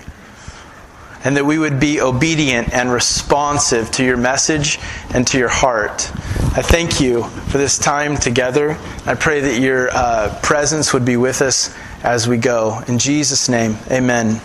And 1.22 1.36
that 1.36 1.44
we 1.44 1.58
would 1.58 1.78
be 1.78 2.00
obedient 2.00 2.72
and 2.72 2.90
responsive 2.90 3.90
to 3.92 4.04
your 4.04 4.16
message 4.16 4.78
and 5.12 5.26
to 5.28 5.38
your 5.38 5.48
heart. 5.48 6.10
I 6.56 6.62
thank 6.62 7.00
you 7.00 7.24
for 7.24 7.58
this 7.58 7.78
time 7.78 8.16
together. 8.16 8.78
I 9.06 9.14
pray 9.14 9.40
that 9.40 9.60
your 9.60 9.90
uh, 9.90 10.38
presence 10.42 10.94
would 10.94 11.04
be 11.04 11.16
with 11.16 11.42
us 11.42 11.74
as 12.02 12.26
we 12.26 12.38
go. 12.38 12.82
In 12.88 12.98
Jesus' 12.98 13.48
name, 13.48 13.76
amen. 13.90 14.40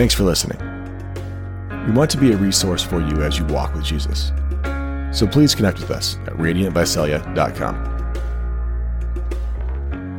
Thanks 0.00 0.14
for 0.14 0.24
listening. 0.24 0.58
We 1.86 1.92
want 1.92 2.10
to 2.12 2.16
be 2.16 2.32
a 2.32 2.36
resource 2.38 2.82
for 2.82 3.02
you 3.02 3.22
as 3.22 3.38
you 3.38 3.44
walk 3.44 3.74
with 3.74 3.84
Jesus. 3.84 4.32
So 5.12 5.26
please 5.26 5.54
connect 5.54 5.78
with 5.78 5.90
us 5.90 6.16
at 6.26 6.32
radiantvisalia.com. 6.38 7.74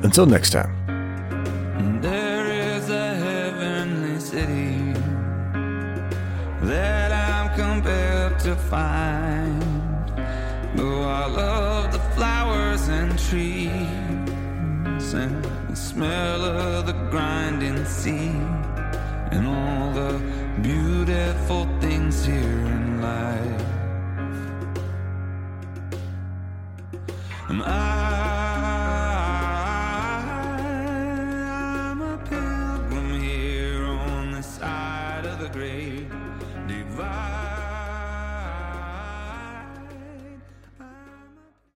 Until 0.04 0.28
next 0.28 0.52
time. 0.52 2.00
There 2.00 2.46
is 2.78 2.92
a 2.92 3.16
heavenly 3.16 4.20
city 4.20 4.94
that 6.62 7.12
I'm 7.12 7.50
compelled 7.58 8.38
to 8.42 8.56
find. 8.56 9.64
Though 10.78 11.02
I 11.02 11.26
love 11.26 11.92
the 11.92 12.00
flowers 12.14 12.88
and 12.88 13.18
trees 13.18 13.72
and 15.16 15.44
the 15.68 15.76
smell 15.76 16.46
of 16.46 16.86
the 16.86 16.94
grinding 17.10 17.84
sea 17.86 18.61
and 19.32 19.48
all 19.48 19.92
the 19.92 20.20
beautiful 20.62 21.68
things 21.80 22.26
here 22.26 22.66
in 22.76 23.02
life. 23.02 23.66
And 27.50 27.64
I 27.64 28.01